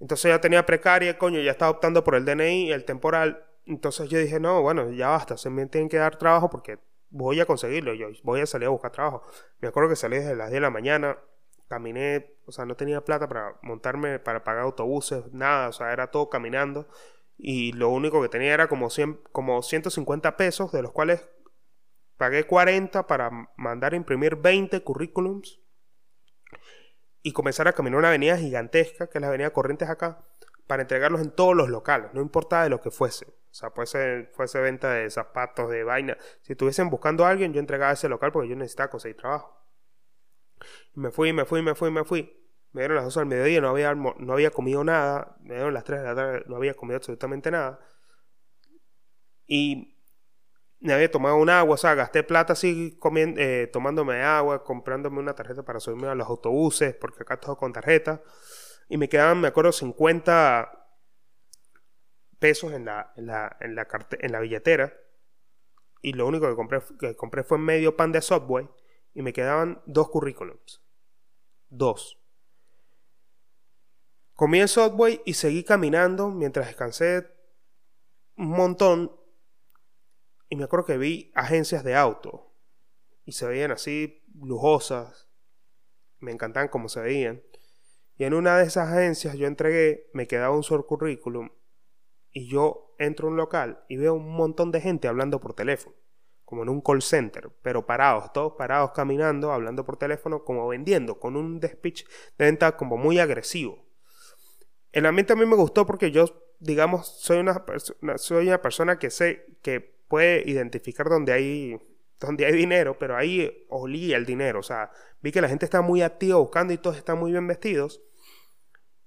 Entonces 0.00 0.30
ya 0.30 0.40
tenía 0.40 0.66
precaria, 0.66 1.16
coño, 1.16 1.40
ya 1.40 1.52
estaba 1.52 1.70
optando 1.70 2.02
por 2.02 2.16
el 2.16 2.24
DNI 2.24 2.72
el 2.72 2.84
temporal 2.84 3.46
entonces 3.66 4.08
yo 4.08 4.18
dije, 4.18 4.40
no, 4.40 4.62
bueno, 4.62 4.90
ya 4.90 5.08
basta, 5.08 5.36
se 5.36 5.50
me 5.50 5.66
tienen 5.66 5.88
que 5.88 5.98
dar 5.98 6.16
trabajo 6.16 6.50
porque 6.50 6.78
voy 7.10 7.40
a 7.40 7.46
conseguirlo, 7.46 7.94
yo 7.94 8.08
voy 8.22 8.40
a 8.40 8.46
salir 8.46 8.66
a 8.66 8.70
buscar 8.70 8.90
trabajo. 8.92 9.22
Me 9.60 9.68
acuerdo 9.68 9.90
que 9.90 9.96
salí 9.96 10.16
desde 10.16 10.34
las 10.34 10.48
10 10.48 10.54
de 10.54 10.60
la 10.60 10.70
mañana, 10.70 11.18
caminé, 11.68 12.36
o 12.46 12.52
sea, 12.52 12.64
no 12.66 12.74
tenía 12.76 13.04
plata 13.04 13.28
para 13.28 13.56
montarme, 13.62 14.18
para 14.18 14.44
pagar 14.44 14.64
autobuses, 14.64 15.32
nada, 15.32 15.68
o 15.68 15.72
sea, 15.72 15.92
era 15.92 16.10
todo 16.10 16.28
caminando. 16.28 16.88
Y 17.38 17.72
lo 17.72 17.88
único 17.90 18.22
que 18.22 18.28
tenía 18.28 18.54
era 18.54 18.68
como, 18.68 18.90
100, 18.90 19.20
como 19.32 19.62
150 19.62 20.36
pesos, 20.36 20.72
de 20.72 20.82
los 20.82 20.92
cuales 20.92 21.28
pagué 22.16 22.44
40 22.46 23.06
para 23.06 23.30
mandar 23.56 23.94
a 23.94 23.96
imprimir 23.96 24.36
20 24.36 24.82
currículums. 24.82 25.60
y 27.22 27.32
comenzar 27.32 27.68
a 27.68 27.72
caminar 27.72 27.98
una 27.98 28.08
avenida 28.08 28.36
gigantesca, 28.36 29.08
que 29.08 29.18
es 29.18 29.22
la 29.22 29.28
avenida 29.28 29.52
Corrientes 29.52 29.88
acá, 29.88 30.24
para 30.66 30.82
entregarlos 30.82 31.20
en 31.20 31.30
todos 31.30 31.54
los 31.56 31.68
locales, 31.68 32.10
no 32.14 32.20
importa 32.20 32.64
de 32.64 32.70
lo 32.70 32.80
que 32.80 32.90
fuese. 32.90 33.26
O 33.52 33.54
sea, 33.54 33.68
puede 33.68 33.86
ser, 33.86 34.30
fuese 34.32 34.60
venta 34.60 34.94
de 34.94 35.10
zapatos, 35.10 35.68
de 35.68 35.84
vaina. 35.84 36.16
Si 36.40 36.54
estuviesen 36.54 36.88
buscando 36.88 37.26
a 37.26 37.28
alguien, 37.28 37.52
yo 37.52 37.60
entregaba 37.60 37.92
ese 37.92 38.08
local 38.08 38.32
porque 38.32 38.48
yo 38.48 38.56
necesitaba 38.56 38.88
conseguir 38.88 39.18
trabajo. 39.18 39.54
Me 40.94 41.10
fui, 41.10 41.34
me 41.34 41.44
fui, 41.44 41.60
me 41.60 41.74
fui, 41.74 41.90
me 41.90 42.02
fui. 42.02 42.34
Me 42.72 42.80
dieron 42.80 42.96
las 42.96 43.04
2 43.04 43.18
al 43.18 43.26
mediodía, 43.26 43.60
no 43.60 43.68
había, 43.68 43.94
no 43.94 44.32
había 44.32 44.50
comido 44.50 44.82
nada. 44.84 45.36
Me 45.42 45.56
dieron 45.56 45.74
las 45.74 45.84
3 45.84 46.00
de 46.00 46.06
la 46.06 46.14
tarde, 46.14 46.44
no 46.46 46.56
había 46.56 46.72
comido 46.72 46.96
absolutamente 46.96 47.50
nada. 47.50 47.78
Y 49.46 49.98
me 50.80 50.94
había 50.94 51.10
tomado 51.10 51.36
un 51.36 51.50
agua, 51.50 51.74
o 51.74 51.76
sea, 51.76 51.94
gasté 51.94 52.22
plata 52.22 52.54
así 52.54 52.96
comiendo, 52.98 53.38
eh, 53.38 53.66
tomándome 53.70 54.22
agua, 54.22 54.64
comprándome 54.64 55.18
una 55.18 55.34
tarjeta 55.34 55.62
para 55.62 55.78
subirme 55.78 56.08
a 56.08 56.14
los 56.14 56.26
autobuses, 56.26 56.94
porque 56.94 57.22
acá 57.22 57.38
todo 57.38 57.58
con 57.58 57.74
tarjeta. 57.74 58.22
Y 58.88 58.96
me 58.96 59.10
quedaban, 59.10 59.42
me 59.42 59.48
acuerdo, 59.48 59.72
50 59.72 60.81
pesos 62.42 62.72
en 62.72 62.84
la, 62.86 63.12
en 63.16 63.26
la, 63.26 63.56
en 63.60 63.76
la, 63.76 63.86
en 64.18 64.32
la 64.32 64.40
billetera. 64.40 64.92
Y 66.02 66.12
lo 66.14 66.26
único 66.26 66.48
que 66.48 66.56
compré, 66.56 66.82
que 66.98 67.14
compré 67.14 67.44
fue 67.44 67.56
medio 67.56 67.96
pan 67.96 68.10
de 68.10 68.20
Subway. 68.20 68.68
Y 69.14 69.22
me 69.22 69.32
quedaban 69.32 69.80
dos 69.86 70.08
currículums. 70.08 70.82
Dos. 71.68 72.18
Comí 74.34 74.60
en 74.60 74.66
Subway 74.66 75.22
y 75.24 75.34
seguí 75.34 75.62
caminando 75.62 76.30
mientras 76.30 76.66
descansé 76.66 77.28
un 78.36 78.48
montón. 78.48 79.16
Y 80.48 80.56
me 80.56 80.64
acuerdo 80.64 80.86
que 80.86 80.98
vi 80.98 81.30
agencias 81.36 81.84
de 81.84 81.94
auto. 81.94 82.52
Y 83.24 83.32
se 83.32 83.46
veían 83.46 83.70
así 83.70 84.24
lujosas. 84.34 85.28
Me 86.18 86.32
encantaban 86.32 86.68
cómo 86.68 86.88
se 86.88 87.00
veían. 87.00 87.42
Y 88.16 88.24
en 88.24 88.34
una 88.34 88.58
de 88.58 88.64
esas 88.64 88.88
agencias 88.88 89.36
yo 89.36 89.46
entregué, 89.46 90.10
me 90.12 90.26
quedaba 90.26 90.56
un 90.56 90.64
solo 90.64 90.86
currículum 90.86 91.50
y 92.32 92.48
yo 92.48 92.94
entro 92.98 93.28
a 93.28 93.30
un 93.30 93.36
local 93.36 93.84
y 93.88 93.96
veo 93.96 94.14
un 94.14 94.34
montón 94.34 94.70
de 94.72 94.80
gente 94.80 95.08
hablando 95.08 95.40
por 95.40 95.54
teléfono, 95.54 95.94
como 96.44 96.62
en 96.62 96.68
un 96.68 96.80
call 96.80 97.02
center, 97.02 97.50
pero 97.62 97.86
parados, 97.86 98.32
todos 98.32 98.54
parados 98.56 98.92
caminando, 98.92 99.52
hablando 99.52 99.84
por 99.84 99.96
teléfono, 99.96 100.44
como 100.44 100.66
vendiendo, 100.68 101.18
con 101.18 101.36
un 101.36 101.60
speech 101.62 102.04
de 102.38 102.44
venta 102.46 102.76
como 102.76 102.96
muy 102.96 103.18
agresivo. 103.18 103.84
El 104.92 105.06
ambiente 105.06 105.32
a 105.32 105.36
mí 105.36 105.46
me 105.46 105.56
gustó 105.56 105.86
porque 105.86 106.10
yo, 106.10 106.26
digamos, 106.60 107.06
soy 107.06 107.38
una, 107.38 107.64
soy 108.16 108.48
una 108.48 108.60
persona 108.60 108.98
que 108.98 109.10
sé 109.10 109.46
que 109.62 109.80
puede 109.80 110.42
identificar 110.48 111.08
dónde 111.08 111.32
hay, 111.32 111.80
donde 112.20 112.46
hay 112.46 112.52
dinero, 112.52 112.98
pero 112.98 113.16
ahí 113.16 113.66
olía 113.68 114.16
el 114.16 114.26
dinero, 114.26 114.60
o 114.60 114.62
sea, 114.62 114.90
vi 115.22 115.32
que 115.32 115.40
la 115.40 115.48
gente 115.48 115.64
está 115.64 115.80
muy 115.80 116.02
activa 116.02 116.36
buscando 116.36 116.72
y 116.72 116.78
todos 116.78 116.96
están 116.96 117.18
muy 117.18 117.32
bien 117.32 117.46
vestidos 117.46 118.02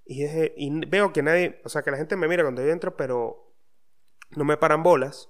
y, 0.05 0.85
veo 0.87 1.11
que 1.11 1.23
nadie, 1.23 1.59
o 1.63 1.69
sea, 1.69 1.81
que 1.81 1.91
la 1.91 1.97
gente 1.97 2.15
me 2.15 2.27
mira 2.27 2.43
cuando 2.43 2.63
yo 2.63 2.69
entro, 2.69 2.95
pero 2.95 3.55
no 4.35 4.45
me 4.45 4.57
paran 4.57 4.83
bolas. 4.83 5.29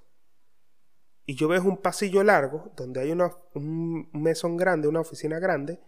Y 1.26 1.36
yo 1.36 1.47
veo 1.47 1.63
un 1.63 1.78
pasillo 1.78 2.23
largo 2.23 2.71
donde 2.76 3.01
hay 3.01 3.11
un 3.11 4.09
mesón 4.13 4.57
grande, 4.57 4.88
una 4.88 4.99
oficina 4.99 5.39
grande 5.39 5.80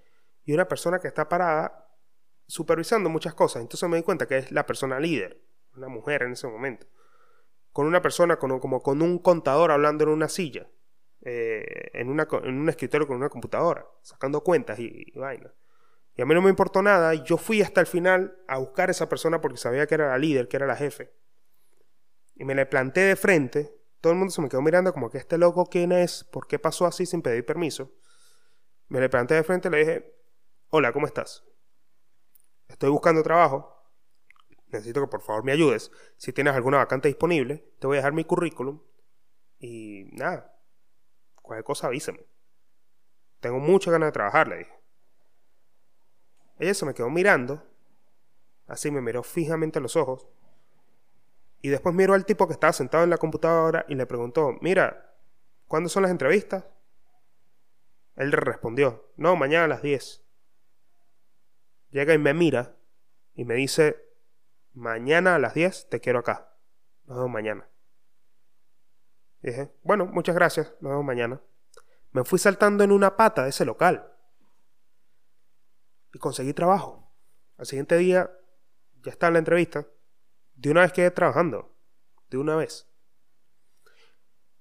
y 0.46 0.54
una 0.54 0.68
persona 0.68 1.00
que 1.00 1.08
está 1.08 1.30
parada 1.30 1.94
supervisando 2.48 3.10
muchas 3.10 3.36
cosas. 3.36 3.62
Entonces 3.62 3.88
me 3.90 3.98
di 3.98 4.04
cuenta 4.04 4.26
que 4.26 4.38
es 4.38 4.52
la 4.52 4.66
persona 4.66 5.00
líder, 5.00 5.44
una 5.76 5.90
mujer 5.90 6.24
en 6.24 6.32
ese 6.32 6.48
momento. 6.48 6.88
Con 7.72 7.86
una 7.86 8.02
persona 8.02 8.38
como 8.38 8.82
con 8.82 9.02
un 9.02 9.20
contador 9.20 9.72
hablando 9.72 10.06
en 10.06 10.10
una 10.10 10.30
silla, 10.30 10.68
eh, 11.22 11.92
en 11.94 12.10
un 12.10 12.70
escritorio 12.70 13.06
con 13.06 13.18
una 13.18 13.30
computadora, 13.30 13.86
sacando 14.02 14.42
cuentas 14.42 14.80
y, 14.80 15.04
y 15.14 15.20
vainas. 15.20 15.52
Y 16.18 16.24
a 16.24 16.26
mí 16.26 16.34
no 16.34 16.42
me 16.42 16.50
importó 16.50 16.82
nada. 16.82 17.14
Yo 17.14 17.38
fui 17.38 17.62
hasta 17.62 17.80
el 17.80 17.86
final 17.86 18.38
a 18.48 18.58
buscar 18.58 18.90
a 18.90 18.92
esa 18.92 19.08
persona 19.08 19.40
porque 19.40 19.58
sabía 19.58 19.86
que 19.86 19.94
era 19.94 20.10
la 20.10 20.18
líder, 20.18 20.48
que 20.48 20.58
era 20.58 20.66
la 20.66 20.76
jefe. 20.76 21.14
Y 22.36 22.44
me 22.44 22.56
le 22.56 22.66
planté 22.66 23.02
de 23.02 23.16
frente. 23.16 23.72
Todo 24.02 24.14
el 24.14 24.20
mundo 24.20 24.32
se 24.32 24.42
me 24.42 24.50
quedó 24.50 24.64
mirando 24.64 24.92
como 24.94 25.12
que 25.12 25.20
este 25.20 25.38
loco 25.38 25.68
quién 25.68 25.92
es, 25.92 26.24
por 26.24 26.48
qué 26.48 26.58
pasó 26.58 26.88
así 26.88 27.06
sin 27.06 27.22
pedir 27.22 27.46
permiso. 27.46 27.94
Me 28.88 29.00
le 29.00 29.10
planté 29.10 29.36
de 29.36 29.44
frente 29.44 29.68
y 29.68 29.72
le 29.72 29.78
dije, 29.78 30.16
hola, 30.70 30.92
¿cómo 30.92 31.06
estás? 31.06 31.44
Estoy 32.68 32.90
buscando 32.90 33.22
trabajo. 33.22 33.76
Necesito 34.70 35.02
que 35.02 35.08
por 35.08 35.22
favor 35.22 35.44
me 35.44 35.52
ayudes. 35.52 35.92
Si 36.18 36.34
tienes 36.34 36.56
alguna 36.56 36.78
vacante 36.78 37.10
disponible, 37.10 37.74
te 37.80 37.86
voy 37.86 37.98
a 37.98 38.00
dejar 38.00 38.14
mi 38.14 38.24
currículum. 38.24 38.82
Y 39.60 40.06
nada, 40.14 40.60
cualquier 41.44 41.64
cosa 41.64 41.88
avísame. 41.88 42.26
Tengo 43.40 43.60
muchas 43.60 43.92
ganas 43.92 44.08
de 44.08 44.14
trabajar, 44.14 44.48
le 44.48 44.58
dije. 44.58 44.77
Ella 46.60 46.74
se 46.74 46.86
me 46.86 46.94
quedó 46.94 47.10
mirando, 47.10 47.64
así 48.68 48.90
me 48.90 49.02
miró 49.02 49.24
fijamente 49.24 49.80
los 49.80 49.96
ojos, 49.96 50.28
y 51.62 51.70
después 51.70 51.94
miró 51.94 52.14
al 52.14 52.26
tipo 52.26 52.48
que 52.48 52.54
estaba 52.54 52.74
sentado 52.74 53.04
en 53.04 53.10
la 53.10 53.18
computadora 53.18 53.86
y 53.88 53.96
le 53.96 54.06
preguntó, 54.06 54.58
mira, 54.62 55.16
¿cuándo 55.68 55.90
son 55.90 56.04
las 56.04 56.12
entrevistas? 56.12 56.66
Él 58.16 58.32
respondió, 58.32 59.12
no, 59.16 59.36
mañana 59.36 59.66
a 59.66 59.68
las 59.68 59.82
10. 59.82 60.24
Llega 61.92 62.14
y 62.14 62.18
me 62.18 62.34
mira 62.34 62.76
y 63.36 63.46
me 63.46 63.56
dice, 63.56 63.98
mañana 64.74 65.36
a 65.36 65.40
las 65.40 65.54
10 65.54 65.90
te 65.90 66.00
quiero 66.00 66.20
acá. 66.20 66.54
Nos 67.06 67.18
vemos 67.18 67.32
mañana. 67.32 67.68
dije, 69.42 69.72
bueno, 69.84 70.06
muchas 70.06 70.36
gracias, 70.36 70.74
nos 70.82 70.92
vemos 70.92 71.06
mañana. 71.06 71.42
Me 72.12 72.24
fui 72.24 72.40
saltando 72.40 72.84
en 72.84 72.92
una 72.92 73.16
pata 73.16 73.44
de 73.44 73.50
ese 73.50 73.66
local 73.66 74.17
y 76.18 76.20
conseguí 76.20 76.52
trabajo. 76.52 77.14
Al 77.58 77.68
siguiente 77.68 77.96
día 77.96 78.32
ya 79.04 79.12
está 79.12 79.28
en 79.28 79.34
la 79.34 79.40
entrevista. 79.40 79.88
De 80.56 80.72
una 80.72 80.82
vez 80.82 80.92
quedé 80.92 81.12
trabajando. 81.12 81.78
De 82.32 82.38
una 82.38 82.56
vez. 82.56 82.90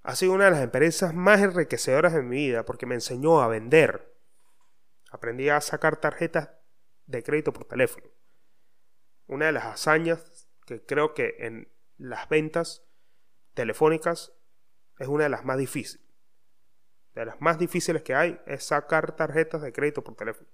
Ha 0.02 0.14
sido 0.14 0.34
una 0.34 0.44
de 0.44 0.50
las 0.50 0.60
experiencias 0.60 1.14
más 1.14 1.40
enriquecedoras 1.40 2.12
de 2.12 2.22
mi 2.22 2.36
vida 2.36 2.66
porque 2.66 2.84
me 2.84 2.94
enseñó 2.94 3.40
a 3.40 3.48
vender. 3.48 4.14
Aprendí 5.10 5.48
a 5.48 5.62
sacar 5.62 5.96
tarjetas 5.96 6.50
de 7.06 7.22
crédito 7.22 7.54
por 7.54 7.64
teléfono. 7.64 8.06
Una 9.26 9.46
de 9.46 9.52
las 9.52 9.64
hazañas 9.64 10.50
que 10.66 10.84
creo 10.84 11.14
que 11.14 11.36
en 11.38 11.72
las 11.96 12.28
ventas 12.28 12.84
telefónicas 13.54 14.34
es 14.98 15.08
una 15.08 15.24
de 15.24 15.30
las 15.30 15.46
más 15.46 15.56
difíciles. 15.56 16.06
De 17.14 17.24
las 17.24 17.40
más 17.40 17.58
difíciles 17.58 18.02
que 18.02 18.14
hay 18.14 18.38
es 18.44 18.62
sacar 18.62 19.16
tarjetas 19.16 19.62
de 19.62 19.72
crédito 19.72 20.04
por 20.04 20.16
teléfono. 20.16 20.50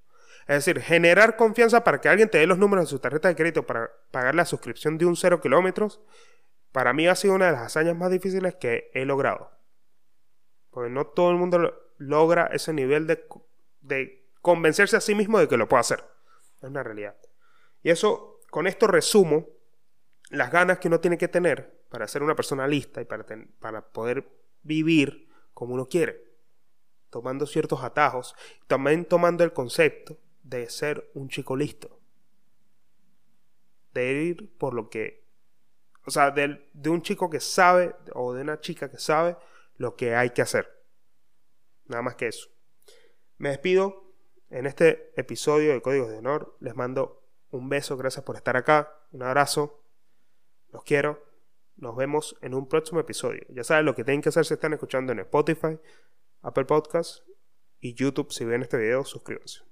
Es 0.46 0.64
decir, 0.64 0.80
generar 0.80 1.36
confianza 1.36 1.84
para 1.84 2.00
que 2.00 2.08
alguien 2.08 2.28
te 2.28 2.38
dé 2.38 2.46
los 2.46 2.58
números 2.58 2.86
de 2.86 2.90
su 2.90 2.98
tarjeta 2.98 3.28
de 3.28 3.36
crédito 3.36 3.66
para 3.66 3.90
pagar 4.10 4.34
la 4.34 4.44
suscripción 4.44 4.98
de 4.98 5.06
un 5.06 5.16
cero 5.16 5.40
kilómetros, 5.40 6.00
para 6.72 6.92
mí 6.92 7.06
ha 7.06 7.14
sido 7.14 7.34
una 7.34 7.46
de 7.46 7.52
las 7.52 7.62
hazañas 7.62 7.96
más 7.96 8.10
difíciles 8.10 8.54
que 8.56 8.90
he 8.94 9.04
logrado. 9.04 9.50
Porque 10.70 10.90
no 10.90 11.06
todo 11.06 11.30
el 11.30 11.36
mundo 11.36 11.74
logra 11.98 12.46
ese 12.46 12.72
nivel 12.72 13.06
de, 13.06 13.24
de 13.82 14.26
convencerse 14.40 14.96
a 14.96 15.00
sí 15.00 15.14
mismo 15.14 15.38
de 15.38 15.48
que 15.48 15.56
lo 15.56 15.68
puede 15.68 15.80
hacer. 15.80 16.04
Es 16.56 16.64
una 16.64 16.82
realidad. 16.82 17.16
Y 17.82 17.90
eso, 17.90 18.40
con 18.50 18.66
esto 18.66 18.86
resumo 18.86 19.46
las 20.30 20.50
ganas 20.50 20.78
que 20.78 20.88
uno 20.88 20.98
tiene 20.98 21.18
que 21.18 21.28
tener 21.28 21.82
para 21.90 22.08
ser 22.08 22.22
una 22.22 22.34
persona 22.34 22.66
lista 22.66 23.02
y 23.02 23.04
para, 23.04 23.26
para 23.60 23.82
poder 23.82 24.26
vivir 24.62 25.28
como 25.52 25.74
uno 25.74 25.86
quiere. 25.86 26.24
Tomando 27.10 27.46
ciertos 27.46 27.82
atajos, 27.82 28.34
también 28.66 29.04
tomando 29.04 29.44
el 29.44 29.52
concepto 29.52 30.18
de 30.56 30.70
ser 30.70 31.10
un 31.14 31.28
chico 31.28 31.56
listo. 31.56 32.00
De 33.92 34.12
ir 34.12 34.56
por 34.58 34.74
lo 34.74 34.88
que... 34.88 35.22
O 36.06 36.10
sea, 36.10 36.30
de, 36.30 36.68
de 36.72 36.90
un 36.90 37.02
chico 37.02 37.30
que 37.30 37.40
sabe 37.40 37.94
o 38.14 38.32
de 38.34 38.42
una 38.42 38.60
chica 38.60 38.90
que 38.90 38.98
sabe 38.98 39.36
lo 39.76 39.96
que 39.96 40.14
hay 40.14 40.30
que 40.30 40.42
hacer. 40.42 40.68
Nada 41.86 42.02
más 42.02 42.16
que 42.16 42.28
eso. 42.28 42.48
Me 43.38 43.50
despido 43.50 44.14
en 44.50 44.66
este 44.66 45.12
episodio 45.16 45.72
de 45.72 45.82
Códigos 45.82 46.10
de 46.10 46.18
Honor. 46.18 46.56
Les 46.60 46.74
mando 46.74 47.22
un 47.50 47.68
beso, 47.68 47.96
gracias 47.96 48.24
por 48.24 48.36
estar 48.36 48.56
acá. 48.56 48.92
Un 49.12 49.22
abrazo. 49.22 49.84
Los 50.70 50.84
quiero. 50.84 51.22
Nos 51.76 51.96
vemos 51.96 52.36
en 52.42 52.54
un 52.54 52.68
próximo 52.68 53.00
episodio. 53.00 53.42
Ya 53.48 53.64
saben 53.64 53.86
lo 53.86 53.94
que 53.94 54.04
tienen 54.04 54.22
que 54.22 54.28
hacer 54.28 54.44
si 54.44 54.54
están 54.54 54.72
escuchando 54.72 55.12
en 55.12 55.20
Spotify, 55.20 55.78
Apple 56.42 56.64
Podcasts 56.64 57.24
y 57.80 57.94
YouTube. 57.94 58.30
Si 58.32 58.44
ven 58.44 58.62
este 58.62 58.76
video, 58.76 59.04
suscríbanse. 59.04 59.71